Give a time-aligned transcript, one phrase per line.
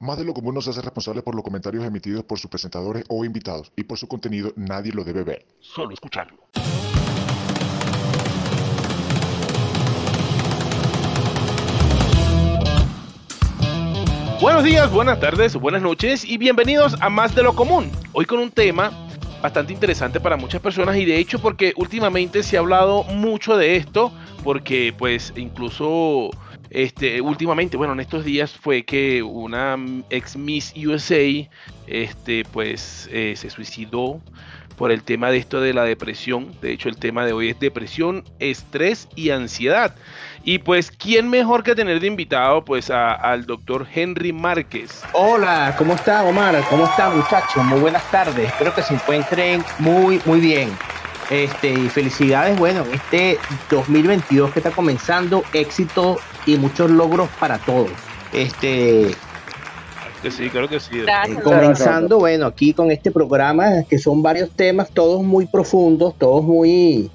[0.00, 3.24] Más de lo común nos hace responsable por los comentarios emitidos por sus presentadores o
[3.24, 6.38] invitados y por su contenido nadie lo debe ver, solo escucharlo.
[14.40, 17.90] Buenos días, buenas tardes, buenas noches y bienvenidos a Más de lo Común.
[18.12, 18.92] Hoy con un tema
[19.42, 23.74] bastante interesante para muchas personas y de hecho porque últimamente se ha hablado mucho de
[23.74, 24.12] esto
[24.44, 26.30] porque pues incluso
[26.70, 29.76] este, últimamente, bueno, en estos días fue que una
[30.10, 31.48] ex Miss USA,
[31.86, 34.20] este, pues eh, se suicidó
[34.76, 36.52] por el tema de esto de la depresión.
[36.62, 39.94] De hecho, el tema de hoy es depresión, estrés y ansiedad.
[40.44, 45.02] Y pues, ¿quién mejor que tener de invitado pues al doctor Henry Márquez?
[45.12, 46.64] Hola, ¿cómo está Omar?
[46.70, 47.62] ¿Cómo está muchachos?
[47.64, 48.46] Muy buenas tardes.
[48.46, 50.70] Espero que se encuentren muy, muy bien.
[51.30, 53.38] Este, y felicidades, bueno, este
[53.70, 57.90] 2022 que está comenzando, éxito y muchos logros para todos.
[58.32, 59.14] Este,
[60.22, 61.00] que sí, creo que sí.
[61.00, 66.42] Eh, comenzando, bueno, aquí con este programa, que son varios temas, todos muy profundos, todos
[66.42, 67.10] muy,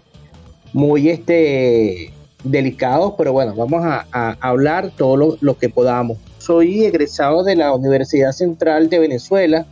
[0.72, 4.06] muy este, delicados, pero bueno, vamos a,
[4.40, 6.18] hablar todo lo, lo, que podamos.
[6.38, 9.66] Soy egresado de la Universidad Central de Venezuela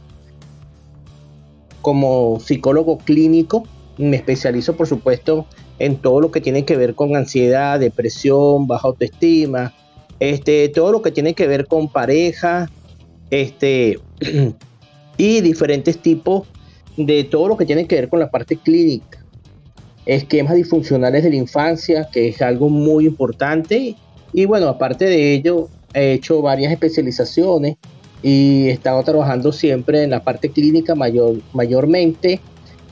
[1.81, 3.63] como psicólogo clínico
[4.01, 5.45] me especializo, por supuesto,
[5.79, 9.73] en todo lo que tiene que ver con ansiedad, depresión, baja autoestima,
[10.19, 12.69] este, todo lo que tiene que ver con pareja,
[13.29, 13.99] este,
[15.17, 16.47] y diferentes tipos
[16.97, 19.23] de todo lo que tiene que ver con la parte clínica.
[20.05, 23.95] Esquemas disfuncionales de la infancia, que es algo muy importante.
[24.33, 27.77] Y bueno, aparte de ello, he hecho varias especializaciones
[28.23, 32.39] y he estado trabajando siempre en la parte clínica mayor, mayormente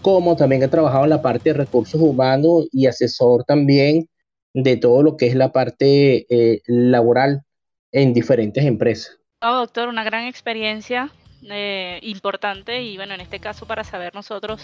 [0.02, 4.08] como también he trabajado en la parte de recursos humanos y asesor también
[4.54, 7.42] de todo lo que es la parte eh, laboral
[7.92, 9.18] en diferentes empresas.
[9.42, 11.12] Oh, doctor, una gran experiencia
[11.50, 14.62] eh, importante y bueno, en este caso para saber nosotros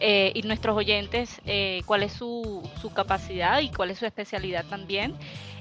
[0.00, 1.40] eh, y nuestros oyentes
[1.86, 5.14] cuál es su, su, capacidad y cuál es su especialidad también.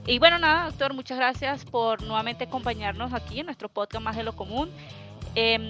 [0.07, 4.23] Y bueno, nada, doctor, muchas gracias por nuevamente acompañarnos aquí en nuestro podcast Más de
[4.23, 4.69] lo Común.
[5.35, 5.63] Em,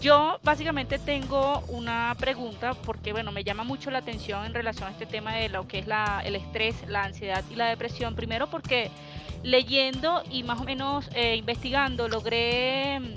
[0.00, 4.92] yo básicamente tengo una pregunta porque, bueno, me llama mucho la atención en relación a
[4.92, 8.14] este tema de lo que es la, el estrés, la ansiedad y la depresión.
[8.14, 8.90] Primero porque
[9.42, 13.14] leyendo y más o menos eh, investigando logré em,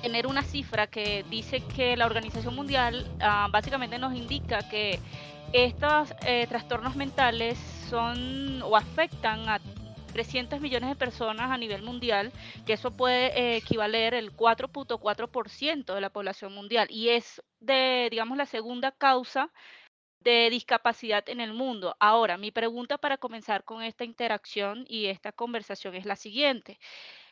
[0.00, 4.98] tener una cifra que dice que la Organización Mundial ah, básicamente nos indica que
[5.52, 7.58] estos eh, trastornos mentales
[7.90, 9.60] son o afectan a
[10.12, 12.32] 300 millones de personas a nivel mundial,
[12.66, 18.36] que eso puede eh, equivaler el 4.4% de la población mundial y es de, digamos,
[18.36, 19.50] la segunda causa
[20.20, 21.96] de discapacidad en el mundo.
[21.98, 26.78] Ahora, mi pregunta para comenzar con esta interacción y esta conversación es la siguiente.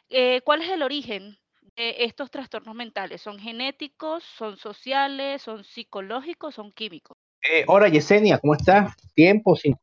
[0.08, 1.38] Eh, ¿Cuál es el origen
[1.76, 3.22] de estos trastornos mentales?
[3.22, 7.16] ¿Son genéticos, son sociales, son psicológicos, son químicos?
[7.42, 8.94] Eh, hola Yesenia, ¿cómo estás?
[9.14, 9.74] Tiempo sin,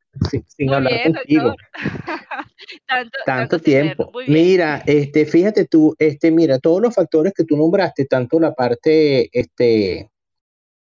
[0.48, 1.56] sin, hablar contigo.
[3.26, 4.12] tanto, tiempo.
[4.28, 9.30] Mira, este, fíjate tú, este, mira, todos los factores que tú nombraste, tanto la parte
[9.38, 10.10] este,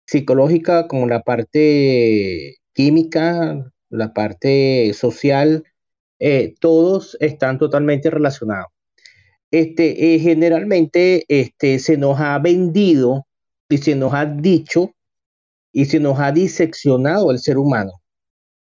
[0.06, 5.64] psicológica como la parte química, la parte social,
[6.18, 8.68] eh, todos están totalmente relacionados.
[9.50, 13.26] Este, eh, generalmente este, se nos ha vendido
[13.68, 14.92] y se nos ha dicho
[15.72, 17.97] y se nos ha diseccionado el ser humano.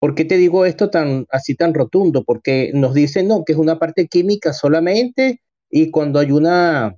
[0.02, 2.24] ¿Por qué te digo esto tan así tan rotundo?
[2.24, 5.40] Porque nos dicen no, que es una parte química solamente
[5.70, 6.96] y cuando hay una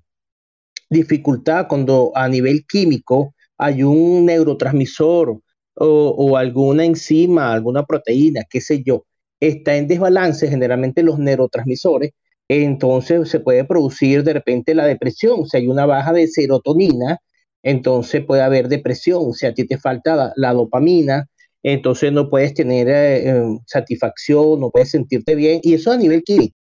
[0.88, 5.38] dificultad, cuando a nivel químico hay un neurotransmisor
[5.74, 9.04] o, alguna enzima, alguna proteína, qué sé yo,
[9.38, 12.12] está en desbalance generalmente los neurotransmisores,
[12.48, 15.44] entonces se puede producir de repente la depresión.
[15.46, 17.18] Si hay una baja de serotonina,
[17.62, 21.26] entonces puede haber depresión, si a ti te falta la, dopamina,
[21.64, 26.22] entonces no puedes tener eh, em, satisfacción, no puedes sentirte bien, y eso a nivel
[26.22, 26.54] químico.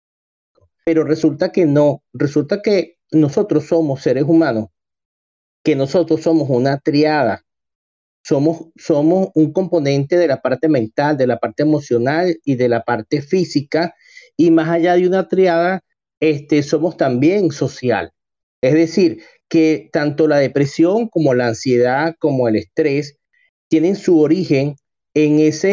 [0.86, 4.70] Pero resulta que no, resulta que nosotros somos seres humanos,
[5.64, 7.44] que nosotros somos una triada,
[8.23, 12.84] somos, somos un componente de la parte mental, de la parte emocional y de la
[12.84, 13.94] parte física,
[14.38, 15.82] y más allá de una triada,
[16.22, 18.14] este, somos también social.
[18.61, 23.17] Es decir, que tanto la depresión como la ansiedad como el estrés
[23.67, 24.76] tienen su origen
[25.13, 25.69] en esa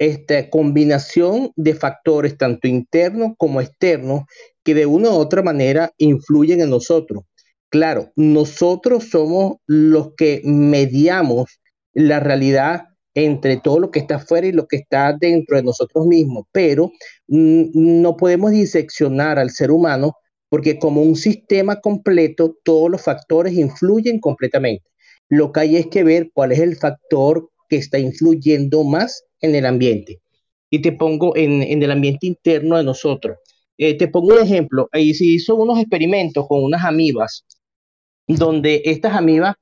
[0.00, 4.22] esta combinación de factores, tanto internos como externos,
[4.64, 7.24] que de una u otra manera influyen en nosotros.
[7.68, 11.60] Claro, nosotros somos los que mediamos
[11.92, 12.84] la realidad
[13.14, 16.90] entre todo lo que está afuera y lo que está dentro de nosotros mismos, pero
[17.28, 20.14] mm, no podemos diseccionar al ser humano
[20.48, 24.84] porque como un sistema completo, todos los factores influyen completamente.
[25.28, 29.54] Lo que hay es que ver cuál es el factor que está influyendo más en
[29.54, 30.20] el ambiente.
[30.68, 33.38] Y te pongo en, el ambiente interno de nosotros.
[33.78, 34.88] Eh, te pongo un ejemplo.
[34.92, 37.46] Ahí se hizo unos experimentos con unas amibas,
[38.26, 39.54] donde estas amibas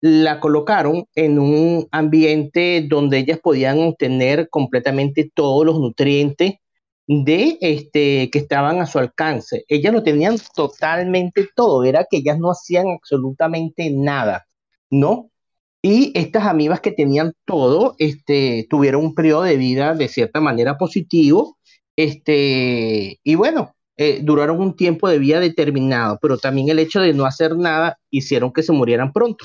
[0.00, 6.54] la colocaron en un ambiente donde ellas podían obtener completamente todos los nutrientes
[7.06, 9.64] de este que estaban a su alcance.
[9.68, 14.46] Ellas lo tenían totalmente todo, era que ellas no hacían absolutamente nada,
[14.90, 15.29] ¿no?
[15.82, 20.76] Y estas amibas que tenían todo, este, tuvieron un periodo de vida de cierta manera
[20.76, 21.56] positivo,
[21.96, 27.12] este, y bueno, eh, duraron un tiempo de vida determinado, pero también el hecho de
[27.12, 29.44] no hacer nada hicieron que se murieran pronto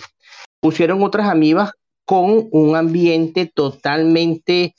[0.65, 1.73] pusieron otras amibas
[2.05, 4.73] con un ambiente totalmente eh,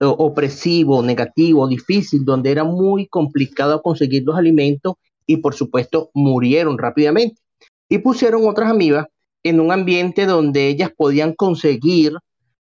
[0.00, 4.96] opresivo, negativo, difícil, donde era muy complicado conseguir los alimentos
[5.26, 7.40] y por supuesto murieron rápidamente.
[7.88, 9.06] Y pusieron otras amibas
[9.42, 12.12] en un ambiente donde ellas podían conseguir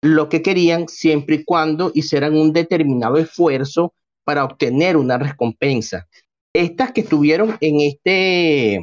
[0.01, 6.07] lo que querían siempre y cuando hicieran un determinado esfuerzo para obtener una recompensa.
[6.53, 8.75] Estas que estuvieron en, este,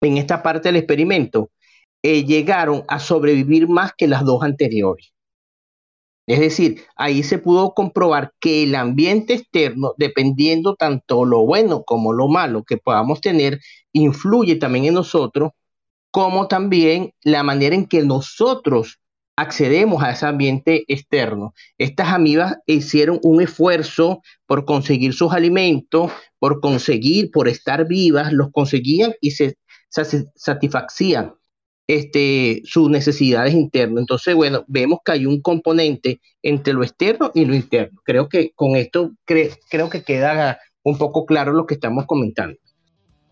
[0.00, 1.50] en esta parte del experimento
[2.02, 5.12] eh, llegaron a sobrevivir más que las dos anteriores.
[6.26, 12.12] Es decir, ahí se pudo comprobar que el ambiente externo, dependiendo tanto lo bueno como
[12.12, 13.58] lo malo que podamos tener,
[13.92, 15.50] influye también en nosotros,
[16.10, 18.98] como también la manera en que nosotros
[19.36, 21.54] accedemos a ese ambiente externo.
[21.78, 28.50] Estas amibas hicieron un esfuerzo por conseguir sus alimentos, por conseguir, por estar vivas, los
[28.52, 29.56] conseguían y se,
[29.88, 31.34] satisfacían
[31.86, 34.02] este, sus necesidades internas.
[34.02, 38.00] Entonces, bueno, vemos que hay un componente entre lo externo y lo interno.
[38.04, 42.58] Creo que con esto creo que queda un poco claro lo que estamos comentando.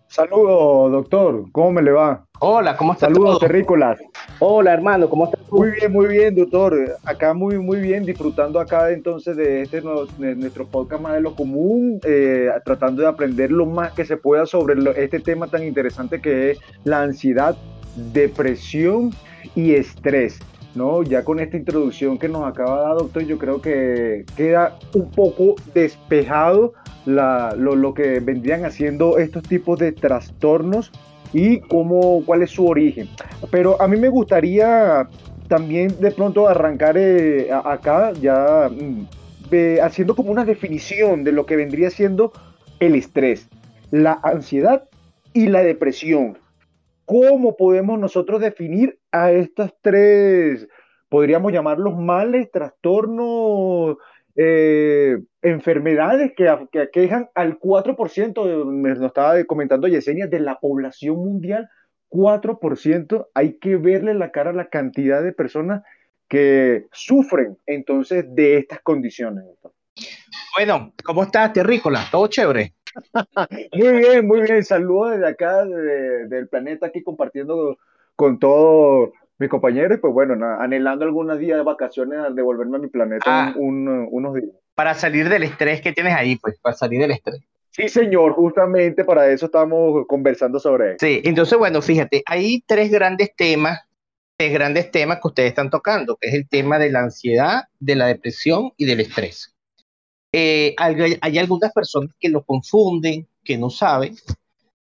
[0.08, 1.44] Saludos, doctor.
[1.52, 2.24] ¿Cómo me le va?
[2.40, 3.12] Hola, ¿cómo estás?
[3.12, 3.98] Saludos, terrícolas.
[4.38, 5.40] Hola, hermano, ¿cómo estás?
[5.52, 6.96] Muy bien, muy bien, doctor.
[7.04, 12.00] Acá muy, muy bien, disfrutando acá entonces de este nuestro podcast más de lo común,
[12.04, 16.52] eh, tratando de aprender lo más que se pueda sobre este tema tan interesante que
[16.52, 17.54] es la ansiedad
[17.94, 19.10] depresión
[19.54, 20.38] y estrés.
[20.74, 21.02] ¿No?
[21.02, 25.10] Ya con esta introducción que nos acaba de dar, doctor, yo creo que queda un
[25.10, 26.74] poco despejado
[27.06, 30.92] lo, que vendrían haciendo estos tipos de trastornos
[31.32, 33.08] y cómo, cuál es su origen.
[33.50, 35.08] Pero a mí me gustaría
[35.48, 39.06] también de pronto arrancar eh, acá ya mm,
[39.82, 42.32] haciendo como una definición de lo que vendría siendo
[42.80, 43.48] el estrés,
[43.90, 44.84] la ansiedad
[45.32, 46.38] y la depresión.
[47.08, 50.68] ¿Cómo podemos nosotros definir a estas tres,
[51.08, 53.96] podríamos llamarlos males, trastornos,
[54.36, 61.70] eh, enfermedades que, aquejan al 4%, me lo estaba comentando Yesenia, de la población mundial,
[62.10, 65.82] 4%, hay que verle la cara a la cantidad de personas
[66.28, 69.46] que sufren entonces de estas condiciones.
[70.54, 72.04] Bueno, ¿cómo estás, Terrícola?
[72.10, 72.74] ¿Todo chévere?
[73.72, 74.64] Muy bien, muy bien.
[74.64, 77.78] Saludos desde acá, del planeta, aquí compartiendo
[78.16, 79.98] con todos mis compañeros.
[80.00, 83.54] pues bueno, anhelando algunos días de vacaciones al devolverme a mi planeta ah.
[83.56, 84.50] unos días.
[84.74, 87.40] Para salir del estrés que tienes ahí, pues, para salir del estrés.
[87.70, 90.96] Sí, señor, justamente para eso estamos conversando sobre eso.
[91.00, 93.80] Sí, entonces, bueno, fíjate, hay tres grandes temas,
[94.36, 97.94] tres grandes temas que ustedes están tocando, que es el tema de la ansiedad, de
[97.94, 99.54] la depresión y del estrés.
[100.32, 104.16] Eh, hay, algunas personas que lo confunden, que no saben,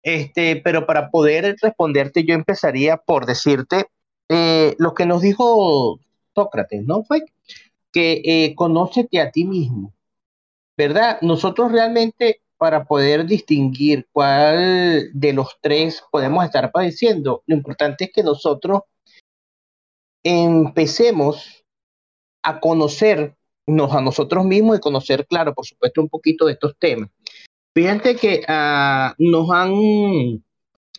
[0.02, 3.86] este, pero para poder responderte yo empezaría por decirte
[4.28, 5.98] eh, lo que nos dijo
[6.34, 7.04] Sócrates, ¿no?
[7.04, 7.24] Fue
[7.92, 9.94] que eh, conócete a ti mismo,
[10.76, 11.18] ¿verdad?
[11.22, 18.12] Nosotros realmente para poder distinguir cuál de los tres podemos estar padeciendo, lo importante es
[18.12, 18.82] que nosotros
[20.22, 21.64] empecemos
[22.42, 23.34] a conocer
[23.92, 27.10] a nosotros mismos y conocer, claro, por supuesto, un poquito de estos temas.
[27.74, 30.42] Fíjate que uh, nos han,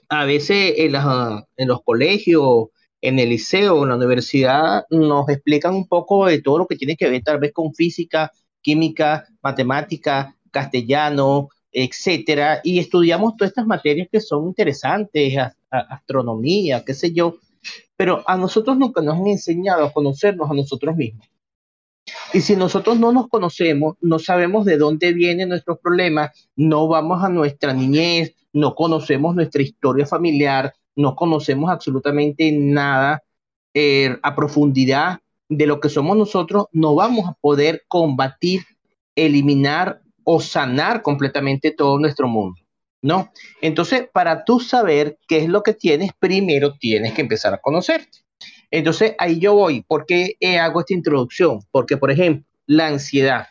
[0.10, 2.68] a veces en, los colegios,
[3.02, 6.96] en el liceo, en la universidad, nos explican un poco de todo lo que tiene
[6.96, 14.08] que ver tal vez con física, química, matemática, castellano, etcétera, y estudiamos todas estas materias
[14.12, 15.34] que son interesantes,
[15.70, 17.38] astronomía, qué sé yo,
[17.96, 21.31] pero a nosotros nunca nos han enseñado a conocernos a nosotros mismos.
[22.34, 27.24] Y si nosotros no nos conocemos, no sabemos de dónde vienen nuestros problemas, no vamos
[27.24, 33.24] a nuestra niñez, no conocemos nuestra historia familiar, no conocemos absolutamente nada
[33.74, 38.62] eh, a profundidad de lo que somos nosotros, no vamos a poder combatir,
[39.16, 42.62] eliminar o sanar completamente todo nuestro mundo.
[43.02, 43.32] ¿no?
[43.62, 48.20] Entonces, para tú saber qué es lo que tienes, primero tienes que empezar a conocerte.
[48.72, 49.84] Entonces, ahí yo voy.
[49.84, 51.60] ¿Por qué hago esta introducción?
[51.72, 53.48] Porque, por ejemplo, la ansiedad.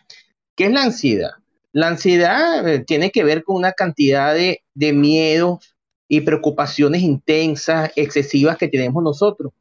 [0.57, 1.31] ¿Qué es la ansiedad?
[1.73, 5.77] La ansiedad eh, tiene que ver con una cantidad de, de miedos
[6.09, 9.53] y preocupaciones intensas, excesivas que tenemos nosotros,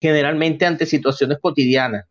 [0.00, 2.06] generalmente ante situaciones cotidianas.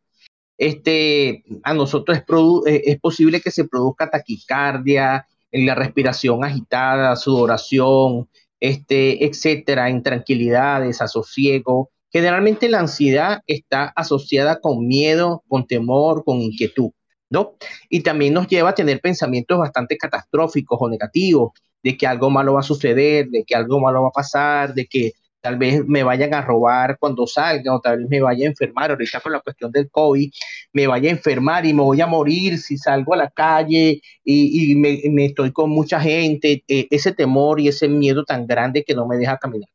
[0.58, 2.24] Este, a nosotros es,
[2.68, 8.30] eh, es posible que se produzca taquicardia, la respiración agitada, sudoración,
[8.60, 11.92] este, etcétera, intranquilidad, desasosiego.
[12.16, 16.92] Generalmente la ansiedad está asociada con miedo, con temor, con inquietud,
[17.30, 17.58] ¿no?
[17.90, 21.52] Y también nos lleva a tener pensamientos bastante catastróficos o negativos,
[21.84, 24.86] de que algo malo va a suceder, de que algo malo va a pasar, de
[24.86, 28.50] que tal vez me vayan a robar cuando salga o tal vez me vaya a
[28.50, 30.32] enfermar, ahorita con la cuestión del COVID,
[30.72, 34.74] me vaya a enfermar y me voy a morir si salgo a la calle y,
[34.76, 39.06] me, estoy con mucha gente, eh, ese temor y ese miedo tan grande que no
[39.06, 39.70] me deja caminar.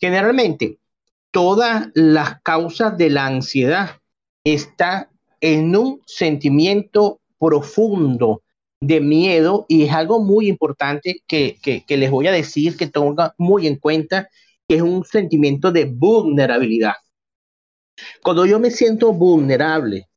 [0.00, 0.78] Generalmente,
[1.36, 4.00] todas las causas de la ansiedad
[4.42, 5.08] están
[5.42, 8.42] en un sentimiento profundo
[8.80, 13.66] de miedo y es algo muy importante que, les voy a decir que tengan muy
[13.66, 14.30] en cuenta,
[14.66, 16.94] que es un sentimiento de vulnerabilidad.
[18.22, 20.08] Cuando yo me siento vulnerable,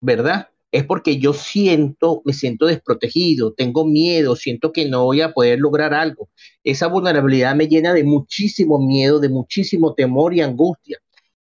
[0.00, 0.48] ¿verdad?
[0.74, 5.60] Es porque yo siento, me siento desprotegido, tengo miedo, siento que no voy a poder
[5.60, 6.30] lograr algo.
[6.64, 10.98] Esa vulnerabilidad me llena de muchísimo miedo, de muchísimo temor y angustia.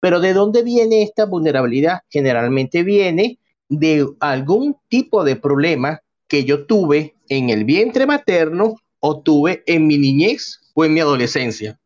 [0.02, 2.00] Pero ¿de dónde viene esta vulnerabilidad?
[2.10, 3.40] Generalmente viene
[3.70, 9.88] de algún tipo de problema que yo tuve en el vientre materno o tuve en
[9.88, 11.80] mi niñez o en mi adolescencia,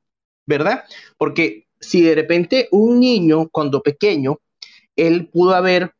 [0.48, 0.86] ¿verdad?
[1.20, 4.39] Porque si de repente un niño cuando pequeño,
[4.96, 5.91] él pudo haber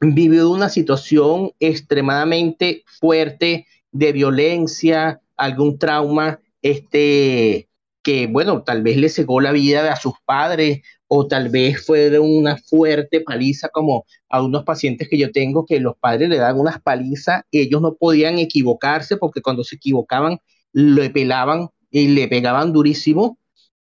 [0.00, 7.68] vivido una situación extremadamente fuerte de violencia, algún trauma, este,
[8.02, 12.08] que bueno, tal vez le cegó la vida a sus padres o tal vez fue
[12.10, 16.38] de una fuerte paliza como a unos pacientes que yo tengo que los padres le
[16.38, 20.38] dan unas palizas, ellos no podían equivocarse porque cuando se equivocaban
[20.72, 23.38] le pelaban y le pegaban durísimo.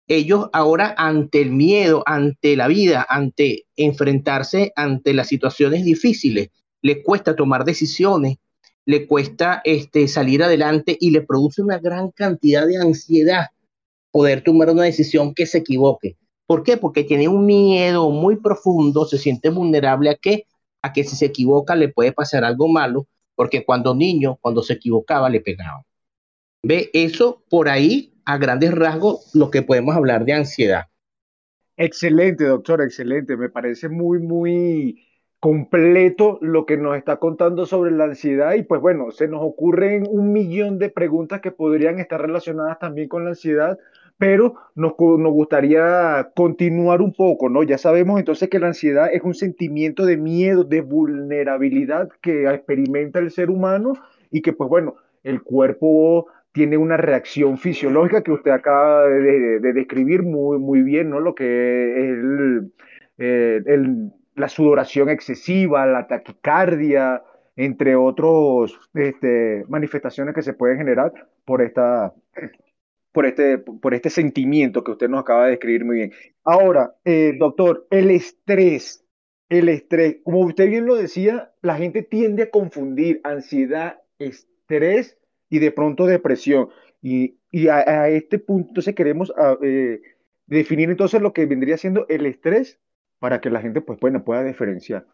[0.08, 6.50] Ellos ahora ante el miedo, ante la vida, ante enfrentarse ante las situaciones difíciles,
[6.82, 8.38] le cuesta tomar decisiones,
[8.84, 13.46] le cuesta este, salir adelante y le produce una gran cantidad de ansiedad
[14.10, 16.16] poder tomar una decisión que se equivoque.
[16.46, 16.76] ¿Por qué?
[16.76, 20.46] Porque tiene un miedo muy profundo, se siente vulnerable a que,
[20.82, 24.74] a que si se equivoca le puede pasar algo malo, porque cuando niño, cuando se
[24.74, 25.82] equivocaba, le pegaban.
[26.62, 30.84] Ve, eso por ahí, a grandes rasgos, lo que podemos hablar de ansiedad.
[31.76, 33.36] Excelente, doctor, excelente.
[33.36, 35.02] Me parece muy, muy
[35.40, 40.06] completo lo que nos está contando sobre la ansiedad y pues bueno, se nos ocurren
[40.08, 43.76] un millón de preguntas que podrían estar relacionadas también con la ansiedad,
[44.18, 47.64] pero nos, nos, gustaría continuar un poco, ¿no?
[47.64, 53.18] Ya sabemos entonces que la ansiedad es un sentimiento de miedo, de vulnerabilidad que experimenta
[53.18, 53.94] el ser humano
[54.30, 60.22] y que, pues bueno, el cuerpo tiene una reacción fisiológica que usted acaba de, describir
[60.22, 61.20] muy, muy bien, ¿no?
[61.20, 62.72] Lo que es el,
[63.18, 63.62] eh,
[64.34, 67.22] la sudoración excesiva, la taquicardia,
[67.56, 71.12] entre otras este, manifestaciones que se pueden generar
[71.44, 72.14] por esta
[73.12, 76.12] por este, por este sentimiento que usted nos acaba de describir muy bien.
[76.44, 79.04] Ahora, eh, doctor, el estrés,
[79.50, 85.18] el estrés, como usted bien lo decía, la gente tiende a confundir ansiedad, estrés
[85.52, 86.70] y de pronto depresión.
[87.02, 87.34] Y,
[87.68, 90.00] a, este punto entonces queremos ah, eh,
[90.46, 92.78] definir entonces lo que vendría siendo el estrés
[93.18, 95.06] para que la gente pues, bueno, pueda diferenciar.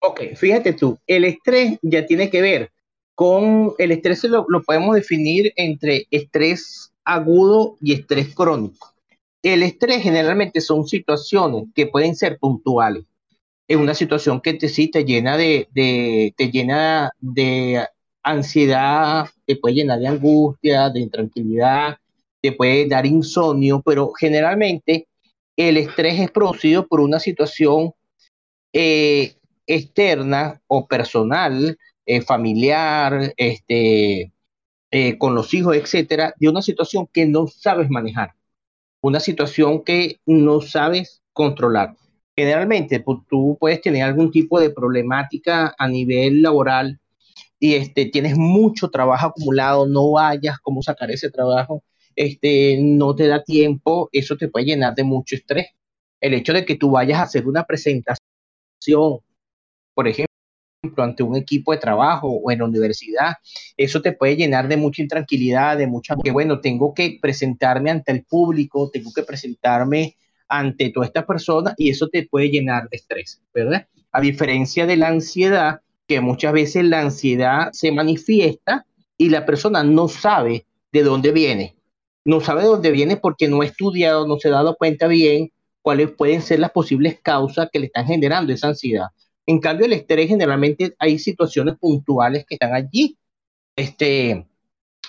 [0.00, 2.70] Ok, fíjate tú, el estrés ya tiene que ver
[3.16, 8.94] con, el estrés lo, lo podemos definir entre estrés agudo y estrés crónico.
[9.42, 13.04] El estrés generalmente son situaciones que pueden ser puntuales.
[13.66, 15.66] Es una situación que te, sí llena de,
[16.36, 17.84] te llena de
[18.22, 21.98] ansiedad, te puede llenar de angustia, de intranquilidad,
[22.40, 25.08] te puede dar insomnio, pero generalmente
[25.56, 27.92] el estrés es producido por una situación
[28.72, 29.34] eh,
[29.66, 34.32] externa o personal, eh, familiar, este,
[34.90, 38.34] eh, con los hijos, etcétera, de una situación que no sabes manejar,
[39.02, 41.96] una situación que no sabes controlar.
[42.36, 46.98] Generalmente pues, tú puedes tener algún tipo de problemática a nivel laboral
[47.62, 51.84] y este, tienes mucho trabajo acumulado, no vayas cómo sacar ese trabajo,
[52.16, 55.68] este, no te da tiempo, eso te puede llenar de mucho estrés.
[56.20, 58.18] El hecho de que tú vayas a hacer una presentación,
[59.94, 60.26] por ejemplo,
[60.96, 63.34] ante un equipo de trabajo o en la universidad,
[63.76, 68.10] eso te puede llenar de mucha intranquilidad, de mucha, que bueno, tengo que presentarme ante
[68.10, 70.16] el público, tengo que presentarme
[70.48, 73.86] ante toda esta persona y eso te puede llenar de estrés, ¿verdad?
[74.10, 75.80] A diferencia de la ansiedad,
[76.12, 78.84] que muchas veces la ansiedad se manifiesta
[79.16, 81.74] y la persona no sabe de dónde viene.
[82.26, 85.52] No sabe de dónde viene porque no ha estudiado, no se ha dado cuenta bien
[85.80, 89.06] cuáles pueden ser las posibles causas que le están generando esa ansiedad.
[89.46, 93.16] En cambio, el estrés generalmente hay situaciones puntuales que están allí.
[93.74, 94.46] Este,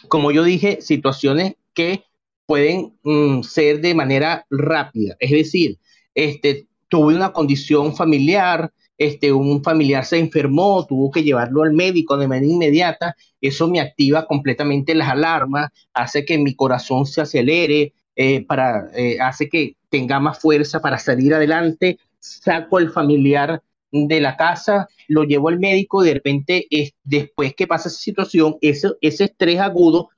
[0.07, 2.05] como yo dije, situaciones que
[2.45, 5.17] pueden mm, ser de manera rápida.
[5.19, 5.79] Es decir,
[6.15, 8.72] este, tuve una condición familiar,
[9.05, 13.79] este, un familiar se enfermó, tuvo que llevarlo al médico de manera inmediata, eso me
[13.79, 19.75] activa completamente las alarmas, hace que mi corazón se acelere, eh, para, eh, hace que
[19.89, 25.60] tenga más fuerza para salir adelante, saco al familiar de la casa, lo llevo al
[25.60, 30.10] médico, de repente es, después que pasa esa situación, ese, ese estrés agudo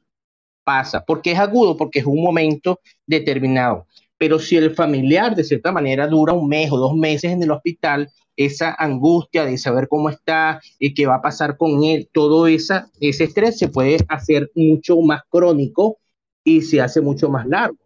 [0.63, 1.03] pasa.
[1.05, 1.77] ¿Por qué es agudo?
[1.77, 3.87] Porque es un momento determinado.
[4.17, 7.51] Pero si el familiar de cierta manera dura un mes o dos meses en el
[7.51, 12.47] hospital, esa angustia de saber cómo está y qué va a pasar con él, todo
[12.47, 15.97] esa, ese estrés se puede hacer mucho más crónico
[16.43, 17.77] y se hace mucho más largo,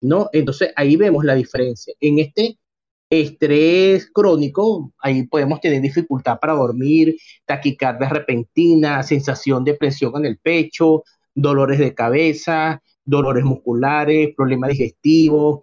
[0.00, 0.28] ¿no?
[0.32, 1.94] Entonces ahí vemos la diferencia.
[2.00, 2.58] En este
[3.10, 10.38] estrés crónico, ahí podemos tener dificultad para dormir, taquicardia repentina, sensación de presión en el
[10.38, 15.60] pecho, dolores de cabeza, dolores musculares, problemas digestivos,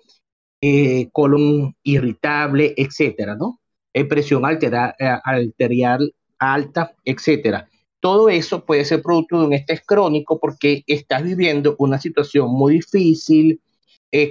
[0.62, 3.60] eh, colon irritable, etcétera, ¿no?
[3.96, 7.70] Eh, presión altera, eh, arterial alta, etcétera.
[8.02, 12.74] Todo eso puede ser producto de un estrés crónico porque estás viviendo una situación muy
[12.74, 13.62] difícil,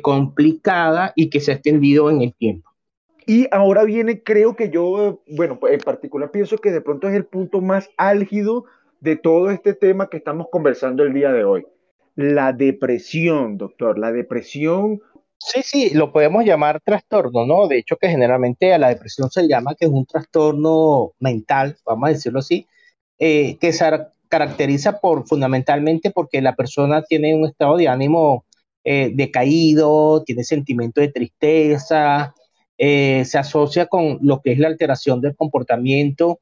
[0.00, 2.70] complicada y que se ha extendido en el tiempo.
[3.26, 7.24] Y ahora viene, creo que yo, bueno, en particular pienso que de pronto es el
[7.24, 8.64] punto más álgido
[9.00, 11.66] de todo este tema que estamos conversando el día de hoy.
[12.16, 15.00] La depresión, doctor, la depresión.
[15.46, 17.68] Sí, sí, lo podemos llamar trastorno, ¿no?
[17.68, 22.08] De hecho, que generalmente a la depresión se llama que es un trastorno mental, vamos
[22.08, 22.66] a decirlo así,
[23.18, 23.84] eh, que se
[24.28, 28.46] caracteriza por fundamentalmente porque la persona tiene un estado de ánimo
[28.84, 32.34] eh, decaído, tiene sentimiento de tristeza,
[32.78, 36.40] eh, se asocia con lo que es la alteración del comportamiento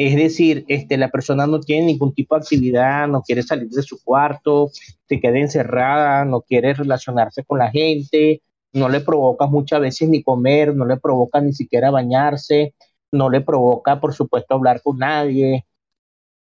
[0.00, 3.82] es decir, este, la persona no tiene ningún tipo de actividad, no quiere salir de
[3.82, 4.70] su cuarto,
[5.06, 8.40] se queda encerrada, no quiere relacionarse con la gente,
[8.72, 12.74] no le provoca muchas veces ni comer, no le provoca ni siquiera bañarse,
[13.12, 15.66] no le provoca, por supuesto, hablar con nadie.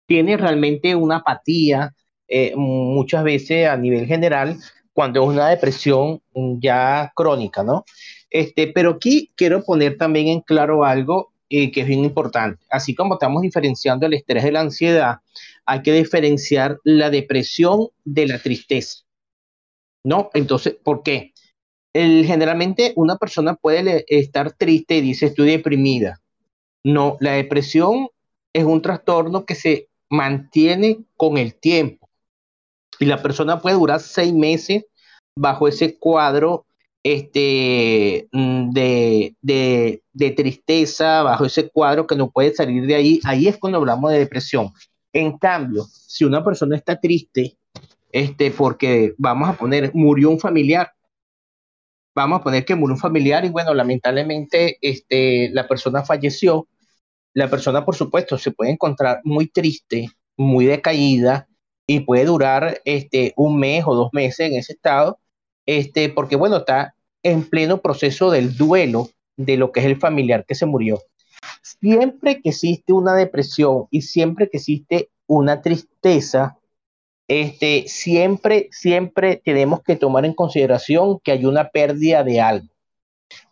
[0.05, 1.95] Tiene realmente una apatía,
[2.29, 4.59] eh, muchas veces a nivel general,
[4.93, 6.21] cuando es una depresión
[6.61, 7.87] ya crónica, ¿no?
[8.29, 12.65] Este, pero aquí quiero poner también en claro algo que es bien importante.
[12.71, 15.19] Así como estamos diferenciando el estrés de la ansiedad,
[15.65, 19.05] hay que diferenciar la depresión de la tristeza.
[20.05, 20.31] ¿No?
[20.35, 21.33] Entonces, ¿por qué?
[21.93, 26.21] Generalmente una persona puede estar triste y dice estoy deprimida.
[26.85, 28.09] No, la depresión
[28.53, 32.09] es un trastorno que se mantiene con el tiempo.
[32.99, 34.85] Y la persona puede durar seis meses
[35.37, 36.67] bajo ese cuadro
[37.13, 43.49] este, mm, de, de, tristeza, bajo ese cuadro que no puede salir de ahí, ahí
[43.49, 44.71] es cuando hablamos de depresión.
[45.13, 47.57] En cambio, si una persona está triste,
[48.13, 50.93] este, porque vamos a poner, murió un familiar,
[52.15, 56.69] vamos a poner que murió un familiar y bueno, lamentablemente este, la persona falleció,
[57.33, 61.49] la persona por supuesto se puede encontrar muy triste, muy decaída
[61.87, 65.21] y puede durar este, un mes o dos meses en ese estado,
[65.65, 70.45] este, porque bueno, está en pleno proceso del duelo de lo que es el familiar
[70.45, 71.01] que se murió.
[71.63, 76.59] Siempre que existe una depresión y siempre que existe una tristeza,
[77.29, 82.69] este, siempre, siempre tenemos que tomar en consideración que hay una pérdida de algo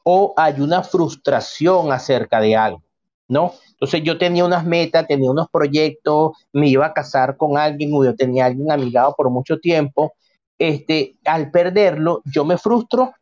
[0.02, 2.82] o hay una frustración acerca de algo,
[3.28, 3.52] ¿no?
[3.72, 8.02] Entonces yo tenía unas metas, tenía unos proyectos, me iba a casar con alguien o
[8.04, 10.14] yo tenía alguien amigado por mucho tiempo.
[10.58, 13.12] Este, al perderlo, yo me frustro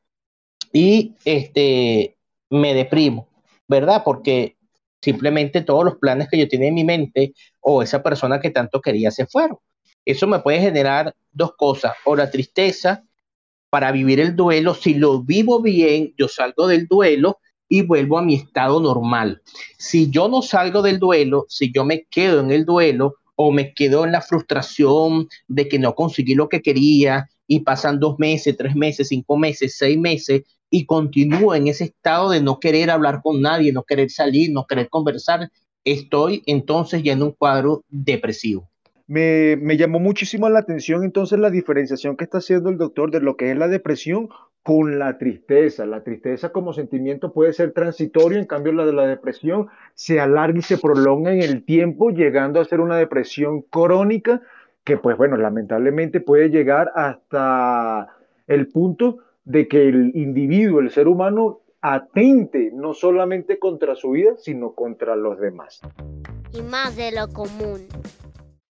[0.74, 2.16] y este,
[2.50, 3.28] me deprimo,
[3.68, 4.02] ¿verdad?
[4.04, 4.56] Porque
[5.00, 8.80] simplemente todos los planes que yo tenía en mi mente o esa persona que tanto
[8.80, 9.58] quería se fueron.
[10.04, 13.04] Eso me puede generar dos cosas, o la tristeza
[13.70, 18.22] para vivir el duelo, si lo vivo bien, yo salgo del duelo y vuelvo a
[18.22, 19.42] mi estado normal.
[19.78, 23.74] Si yo no salgo del duelo, si yo me quedo en el duelo o me
[23.74, 28.56] quedo en la frustración de que no conseguí lo que quería y pasan dos meses,
[28.56, 30.42] tres meses, cinco meses, seis meses
[30.74, 34.66] y continúo en ese estado de no querer hablar con nadie, no querer salir, no
[34.66, 35.48] querer conversar,
[35.84, 38.68] estoy entonces ya en un cuadro depresivo.
[39.06, 43.20] Me, me, llamó muchísimo la atención entonces la diferenciación que está haciendo el doctor de
[43.20, 44.30] lo que es la depresión
[44.64, 45.86] con la tristeza.
[45.86, 50.58] La tristeza como sentimiento puede ser transitorio, en cambio la de la depresión se alarga
[50.58, 54.42] y se prolonga en el tiempo, llegando a ser una depresión crónica
[54.82, 58.08] que pues bueno, lamentablemente puede llegar hasta
[58.48, 64.32] el punto de que el individuo, el ser humano, atente no solamente contra su vida,
[64.38, 65.80] sino contra los demás.
[66.52, 67.86] Y más de lo común.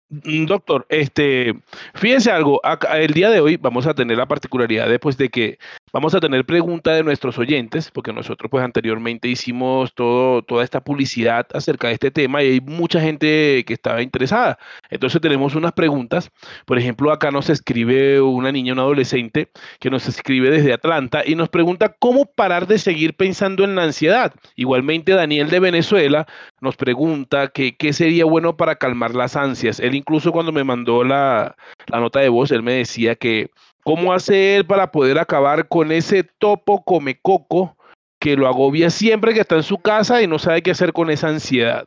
[0.10, 1.54] Mm, doctor, este,
[1.96, 2.60] fíjense algo,
[2.96, 5.58] el día de hoy vamos a tener la particularidad después de que
[5.94, 10.84] vamos a tener preguntas de nuestros oyentes, porque nosotros pues anteriormente hicimos todo, toda esta
[10.84, 14.58] publicidad acerca de este tema y hay mucha gente que estaba interesada.
[14.90, 16.32] Entonces tenemos unas preguntas,
[16.66, 21.36] por ejemplo, acá nos escribe una niña, una adolescente, que nos escribe desde Atlanta y
[21.36, 24.34] nos pregunta cómo parar de seguir pensando en la ansiedad.
[24.56, 26.26] Igualmente Daniel de Venezuela
[26.60, 29.80] nos pregunta que qué sería bueno para calmar las ansias.
[29.80, 31.56] Él incluso cuando me mandó la,
[31.92, 33.52] nota de voz, él me decía que
[33.84, 37.78] cómo hace él para poder acabar con ese topo come coco
[38.20, 41.10] que lo agobia siempre que está en su casa y no sabe qué hacer con
[41.10, 41.86] esa ansiedad.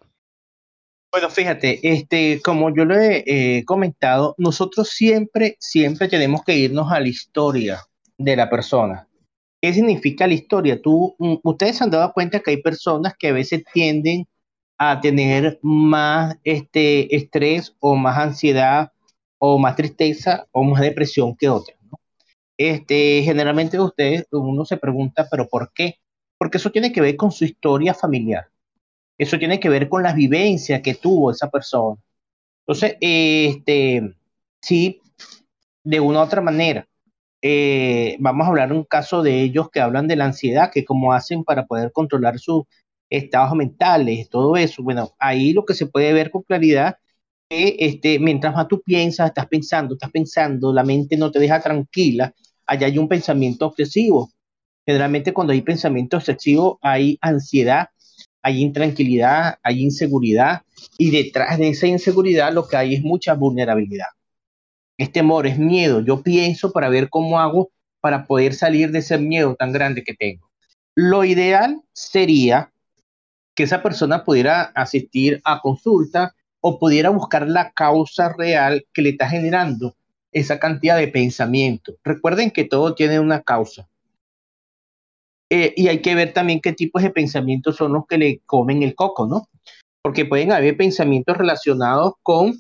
[1.11, 6.93] Bueno, fíjate, este, como yo lo he eh, comentado, nosotros siempre, siempre tenemos que irnos
[6.93, 7.81] a la historia
[8.19, 9.09] de la persona.
[9.63, 10.83] ¿Qué significa la historia?
[10.83, 14.27] Tú, mm, ustedes se han dado cuenta que hay personas que a veces tienden
[14.79, 18.93] a tener más este, estrés o más ansiedad
[19.39, 21.79] o más tristeza o más depresión que otras.
[22.59, 25.99] Este, generalmente ustedes, uno se pregunta, pero ¿por qué?
[26.39, 28.49] Porque eso tiene que ver con su historia familiar.
[29.19, 32.01] Eso tiene que ver con las vivencias que tuvo esa persona.
[32.67, 34.15] Entonces, este,
[34.61, 35.01] sí,
[35.85, 36.89] de una u otra manera,
[37.43, 41.13] eh, vamos a hablar un caso de ellos que hablan de la ansiedad, que cómo
[41.13, 42.67] hacen para poder controlar su,
[43.11, 44.83] estados mentales, todo eso.
[44.83, 46.97] Bueno, ahí lo que se puede ver con claridad
[47.49, 51.61] que este, mientras más tú piensas, estás pensando, estás pensando, la mente no te deja
[51.61, 52.35] tranquila,
[52.67, 54.31] allá hay un pensamiento obsesivo.
[54.85, 57.89] Generalmente cuando hay pensamiento obsesivo hay ansiedad,
[58.43, 60.63] hay intranquilidad, hay inseguridad
[60.99, 64.07] y detrás de esa inseguridad lo que hay es mucha vulnerabilidad.
[64.99, 66.01] Es temor, es miedo.
[66.01, 70.15] Yo pienso para ver cómo hago para poder salir de ese miedo tan grande que
[70.15, 70.49] tengo.
[70.95, 72.73] Lo ideal sería
[73.55, 79.11] que esa persona pudiera asistir a consulta o pudiera buscar la causa real que le
[79.11, 79.97] está generando
[80.37, 81.97] esa cantidad de pensamiento.
[82.05, 83.89] Recuerden que todo tiene una causa.
[85.51, 88.83] Eh, y hay que ver también qué tipos de pensamientos son los que le comen
[88.83, 89.49] el coco, ¿no?
[90.03, 92.53] Porque pueden haber pensamientos relacionados con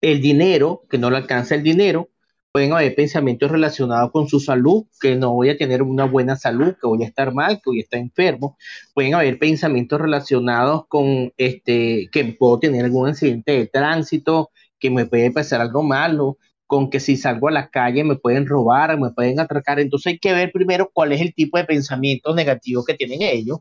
[0.00, 2.08] el dinero, que no le alcanza el dinero,
[2.50, 6.76] pueden haber pensamientos relacionados con su salud, que no voy a tener una buena salud,
[6.80, 8.56] que voy a estar mal, que voy a estar enfermo.
[8.94, 15.04] Pueden haber pensamientos relacionados con este, que puedo tener algún accidente de tránsito, que me
[15.04, 19.10] puede pasar algo malo, con que si salgo a la calle me pueden robar, me
[19.10, 19.78] pueden atracar.
[19.80, 23.58] Entonces hay que ver primero cuál es el tipo de pensamientos negativos que tienen ellos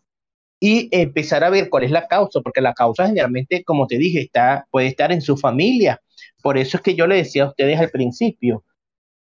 [0.59, 4.21] y empezar a ver cuál es la causa, porque la causa generalmente, como te dije,
[4.21, 6.01] está, puede estar en su familia.
[6.41, 8.63] Por eso es que yo le decía a ustedes al principio,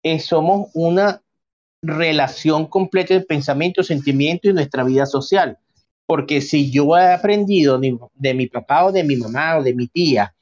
[0.03, 1.23] eh, somos una
[1.83, 5.59] relación completa de pensamiento, sentimiento y nuestra vida social.
[6.07, 9.89] Porque si yo he aprendido de, mi papá o de mi mamá o de mi
[9.89, 10.34] tía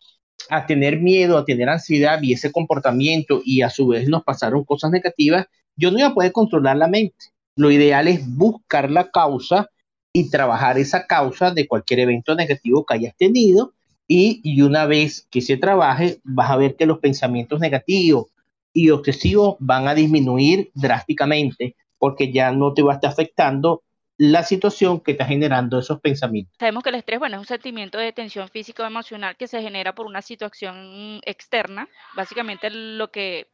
[0.51, 4.65] a tener miedo, a tener ansiedad y ese comportamiento y a su vez nos pasaron
[4.65, 7.27] cosas negativas, yo no iba a poder controlar la mente.
[7.57, 9.69] Lo ideal es buscar la causa
[10.13, 13.73] y trabajar esa causa de cualquier evento negativo que hayas tenido
[14.07, 18.27] y, una vez que se trabaje vas a ver que los pensamientos negativos,
[18.73, 23.83] y obsesivos van a disminuir drásticamente porque ya no te va a estar afectando
[24.23, 26.55] la situación que está generando esos pensamientos.
[26.59, 29.61] Sabemos que el estrés, bueno, es un sentimiento de tensión física o emocional que se
[29.63, 31.89] genera por una situación externa.
[32.15, 33.49] Básicamente lo que,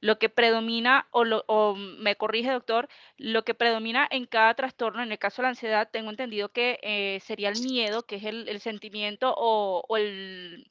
[0.00, 5.12] lo que predomina, o, o me corrige doctor, lo que predomina en cada trastorno, en
[5.12, 8.48] el caso de la ansiedad, tengo entendido que eh, sería el miedo, que es el,
[8.48, 10.66] el sentimiento o, o el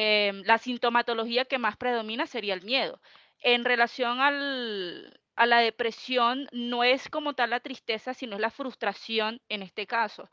[0.00, 3.00] Em, la sintomatología que más predomina sería el miedo.
[3.40, 8.50] En relación al, a la depresión, no es como tal la tristeza, sino es la
[8.50, 10.28] frustración en este caso.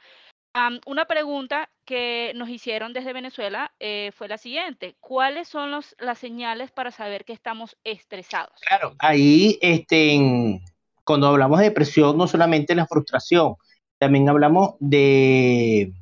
[0.86, 6.18] una pregunta que nos hicieron desde Venezuela eh, fue la siguiente: ¿Cuáles son los, las
[6.18, 8.60] señales para saber que estamos estresados?
[8.68, 10.60] Claro, ahí este,
[11.04, 13.56] cuando hablamos de depresión, no solamente la frustración,
[14.00, 15.94] también hablamos de,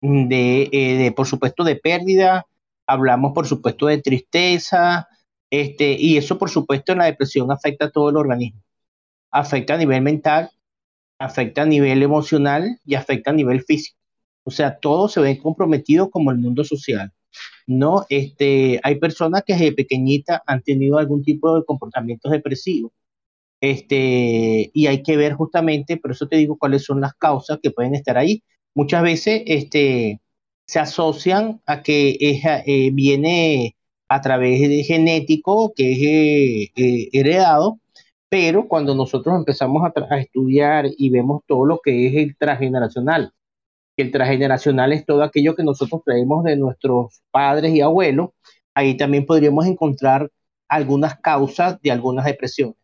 [0.00, 2.46] de, eh, de por supuesto, de pérdida,
[2.86, 5.08] hablamos por supuesto de tristeza,
[5.50, 8.62] este, y eso por supuesto en la depresión afecta a todo el organismo.
[9.30, 10.50] Afecta a nivel mental,
[11.18, 13.98] afecta a nivel emocional y afecta a nivel físico.
[14.44, 17.12] O sea, todos se ven comprometidos como el mundo social.
[17.66, 18.06] ¿no?
[18.08, 22.92] Este, hay personas que desde pequeñita han tenido algún tipo de comportamientos depresivos.
[23.60, 27.70] Este, y hay que ver justamente, por eso te digo cuáles son las causas que
[27.70, 28.42] pueden estar ahí.
[28.74, 30.20] Muchas veces este,
[30.66, 33.76] se asocian a que eh, viene
[34.14, 37.80] a través de genético, que es eh, eh, heredado,
[38.28, 43.32] pero cuando nosotros empezamos a, estudiar y vemos todo lo que es el transgeneracional,
[43.96, 48.30] el transgeneracional es todo aquello que nosotros traemos de nuestros padres y abuelos,
[48.72, 50.30] ahí también podríamos encontrar
[50.68, 52.76] algunas causas de algunas depresiones.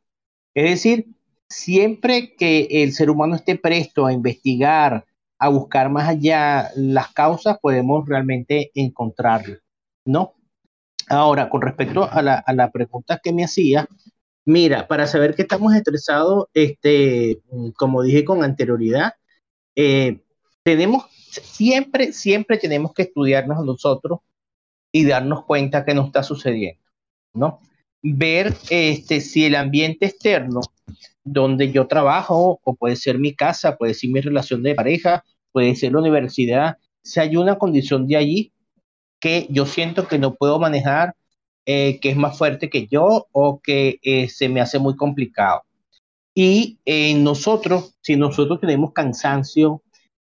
[0.52, 1.06] Es decir,
[1.48, 5.04] siempre que el ser humano esté presto a investigar,
[5.38, 9.60] a buscar más allá las causas, podemos realmente encontrarlas,
[10.04, 10.34] ¿no?
[11.10, 13.88] Ahora, con respecto a la, a la pregunta que me hacía,
[14.44, 17.40] mira, para saber que estamos estresados, este,
[17.76, 19.14] como dije con anterioridad,
[19.74, 20.20] eh,
[20.62, 24.20] tenemos, siempre, siempre tenemos que estudiarnos nosotros
[24.92, 26.80] y darnos cuenta que nos está sucediendo,
[27.34, 27.60] ¿no?
[28.02, 30.60] Ver este, si el ambiente externo
[31.24, 35.74] donde yo trabajo, o puede ser mi casa, puede ser mi relación de pareja, puede
[35.74, 38.52] ser la universidad, si hay una condición de allí
[39.20, 41.14] que yo siento que no puedo manejar,
[41.66, 45.62] eh, que es más fuerte que yo o que eh, se me hace muy complicado.
[46.34, 49.82] Y eh, nosotros, si nosotros tenemos cansancio,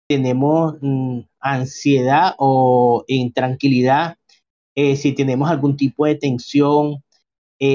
[0.09, 4.17] tenemos mm, ansiedad o intranquilidad,
[4.75, 7.03] eh, si tenemos algún tipo de tensión,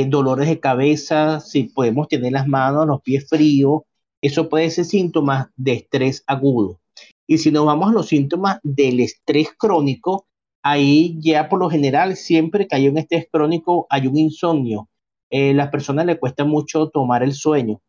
[0.07, 3.81] dolores de cabeza, si podemos tener las manos, los pies fríos,
[4.21, 6.79] eso puede ser síntomas de estrés agudo.
[7.27, 10.27] Y si nos vamos a los síntomas del estrés crónico,
[10.63, 14.89] ahí ya por lo general, siempre que hay un estrés crónico, hay un insomnio.
[15.29, 17.81] Eh, las personas le cuesta mucho tomar el sueño.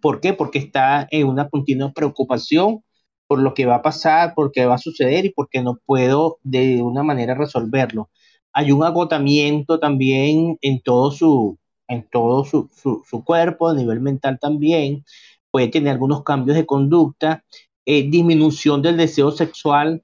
[0.00, 0.34] ¿Por qué?
[0.34, 2.82] Porque está en una continua preocupación
[3.26, 6.38] por lo que va a pasar, por qué va a suceder y porque no puedo
[6.42, 8.10] de una manera resolverlo.
[8.52, 14.38] Hay un agotamiento también en todo su, en todo su, su, cuerpo, a nivel mental
[14.40, 15.04] también.
[15.50, 17.44] Puede tener algunos cambios de conducta,
[17.86, 20.02] eh, disminución del deseo sexual,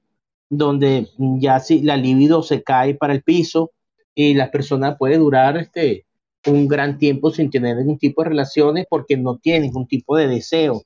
[0.50, 1.08] donde
[1.38, 3.70] ya si la libido se cae para el piso
[4.14, 6.06] y la persona puede durar este,
[6.46, 10.26] un gran tiempo sin tener ningún tipo de relaciones porque no tiene ningún tipo de
[10.28, 10.82] deseo